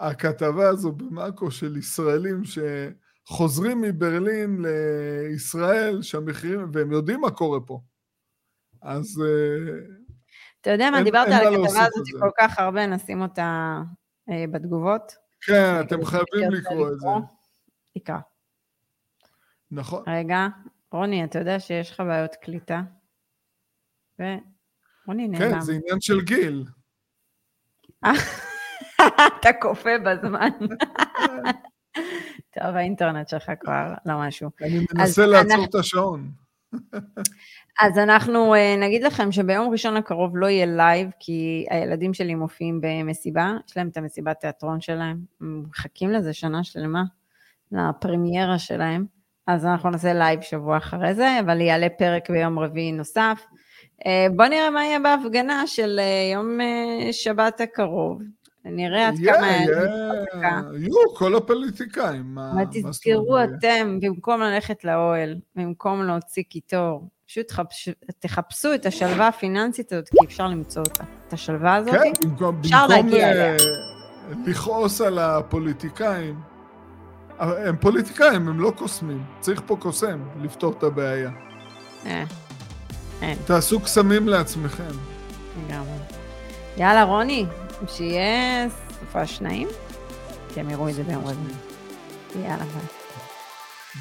הכתבה 0.00 0.68
הזו 0.68 0.92
במאקו 0.92 1.50
של 1.50 1.76
ישראלים 1.76 2.42
שחוזרים 2.44 3.80
מברלין 3.80 4.64
לישראל, 4.64 6.02
שהמחירים, 6.02 6.70
והם 6.72 6.92
יודעים 6.92 7.20
מה 7.20 7.30
קורה 7.30 7.60
פה. 7.60 7.80
אז... 8.82 9.22
Uh, 9.22 10.00
אתה 10.60 10.70
יודע 10.70 10.90
מה, 10.90 11.02
דיברת 11.02 11.26
על 11.26 11.54
הכתבה 11.54 11.86
הזאת 11.86 12.06
כל 12.20 12.30
כך 12.38 12.58
הרבה, 12.58 12.86
נשים 12.86 13.22
אותה 13.22 13.78
uh, 14.30 14.32
בתגובות. 14.52 15.12
כן, 15.40 15.80
אתם 15.80 16.04
חייבים 16.04 16.50
לקרוא 16.50 16.88
את 16.88 17.00
זה. 17.00 17.08
תקרא. 17.94 18.18
נכון. 19.70 20.04
רגע, 20.08 20.46
רוני, 20.92 21.24
אתה 21.24 21.38
יודע 21.38 21.60
שיש 21.60 21.90
לך 21.90 22.00
בעיות 22.00 22.34
קליטה? 22.34 22.82
ורוני 24.18 25.28
נעלם. 25.28 25.52
כן, 25.52 25.60
זה 25.60 25.72
עניין 25.72 26.00
של 26.00 26.20
גיל. 26.20 26.64
אתה 29.40 29.52
כופה 29.60 29.90
בזמן. 30.04 30.50
טוב, 32.54 32.76
האינטרנט 32.76 33.28
שלך 33.28 33.52
כבר 33.60 33.94
לא 34.06 34.14
משהו. 34.20 34.50
אני 34.62 34.86
מנסה 34.94 35.26
לעצור 35.26 35.64
את 35.64 35.74
השעון. 35.74 36.30
אז 37.80 37.98
אנחנו 37.98 38.54
אה, 38.54 38.76
נגיד 38.78 39.02
לכם 39.02 39.32
שביום 39.32 39.72
ראשון 39.72 39.96
הקרוב 39.96 40.36
לא 40.36 40.46
יהיה 40.46 40.66
לייב, 40.66 41.10
כי 41.20 41.66
הילדים 41.70 42.14
שלי 42.14 42.34
מופיעים 42.34 42.80
במסיבה, 42.80 43.52
יש 43.68 43.76
להם 43.76 43.88
את 43.88 43.96
המסיבת 43.96 44.40
תיאטרון 44.40 44.80
שלהם, 44.80 45.18
הם 45.40 45.64
מחכים 45.68 46.10
לזה 46.10 46.32
שנה 46.32 46.64
שלמה, 46.64 47.02
לפרמיירה 47.72 48.58
שלהם, 48.58 49.04
אז 49.46 49.66
אנחנו 49.66 49.90
נעשה 49.90 50.12
לייב 50.12 50.40
שבוע 50.40 50.76
אחרי 50.76 51.14
זה, 51.14 51.40
אבל 51.40 51.60
יעלה 51.60 51.88
פרק 51.98 52.30
ביום 52.30 52.58
רביעי 52.58 52.92
נוסף. 52.92 53.46
אה, 54.06 54.26
בואו 54.36 54.48
נראה 54.48 54.70
מה 54.70 54.84
יהיה 54.84 54.98
בהפגנה 55.00 55.66
של 55.66 55.98
אה, 55.98 56.30
יום 56.32 56.58
שבת 57.12 57.60
הקרוב. 57.60 58.22
נראה 58.64 59.08
עד 59.08 59.14
כמה... 59.24 59.46
יהיו 60.78 61.14
כל 61.16 61.36
הפוליטיקאים. 61.36 62.38
ותזכרו 62.62 63.38
אתם, 63.44 63.98
במקום 64.00 64.40
ללכת 64.40 64.84
לאוהל, 64.84 65.36
במקום 65.56 66.02
להוציא 66.02 66.42
קיטור, 66.42 67.08
פשוט 67.26 67.52
תחפשו 68.18 68.74
את 68.74 68.86
השלווה 68.86 69.28
הפיננסית 69.28 69.92
הזאת, 69.92 70.08
כי 70.08 70.26
אפשר 70.26 70.46
למצוא 70.46 70.82
אותה. 70.82 71.04
את 71.28 71.32
השלווה 71.32 71.76
הזאת, 71.76 71.94
כן, 71.94 72.28
במקום, 72.28 72.60
אפשר 72.60 72.86
להגיע 72.86 73.30
אליה. 73.30 73.56
לכעוס 74.46 75.00
על 75.00 75.18
הפוליטיקאים, 75.18 76.40
הם 77.38 77.76
פוליטיקאים, 77.76 78.48
הם 78.48 78.60
לא 78.60 78.72
קוסמים. 78.76 79.24
צריך 79.40 79.62
פה 79.66 79.76
קוסם 79.76 80.20
לפתור 80.42 80.74
את 80.78 80.82
הבעיה. 80.82 81.30
אה, 82.06 82.24
אין. 83.22 83.38
תעשו 83.46 83.80
קסמים 83.80 84.28
לעצמכם. 84.28 84.90
לגמרי. 85.66 85.96
יאללה, 86.76 87.02
רוני, 87.02 87.46
שיהיה 87.88 88.68
סופה 89.00 89.26
שניים, 89.26 89.68
כי 90.54 90.60
הם 90.60 90.70
יראו 90.70 90.88
את 90.88 90.94
זה 90.94 91.02
ביום 91.02 91.24
רביעי. 91.26 91.54
יאללה, 92.44 92.64
ביי. 92.64 92.82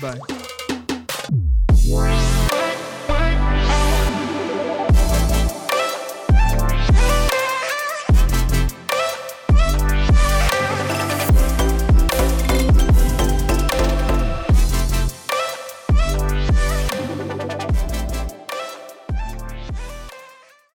ביי. 0.02 0.59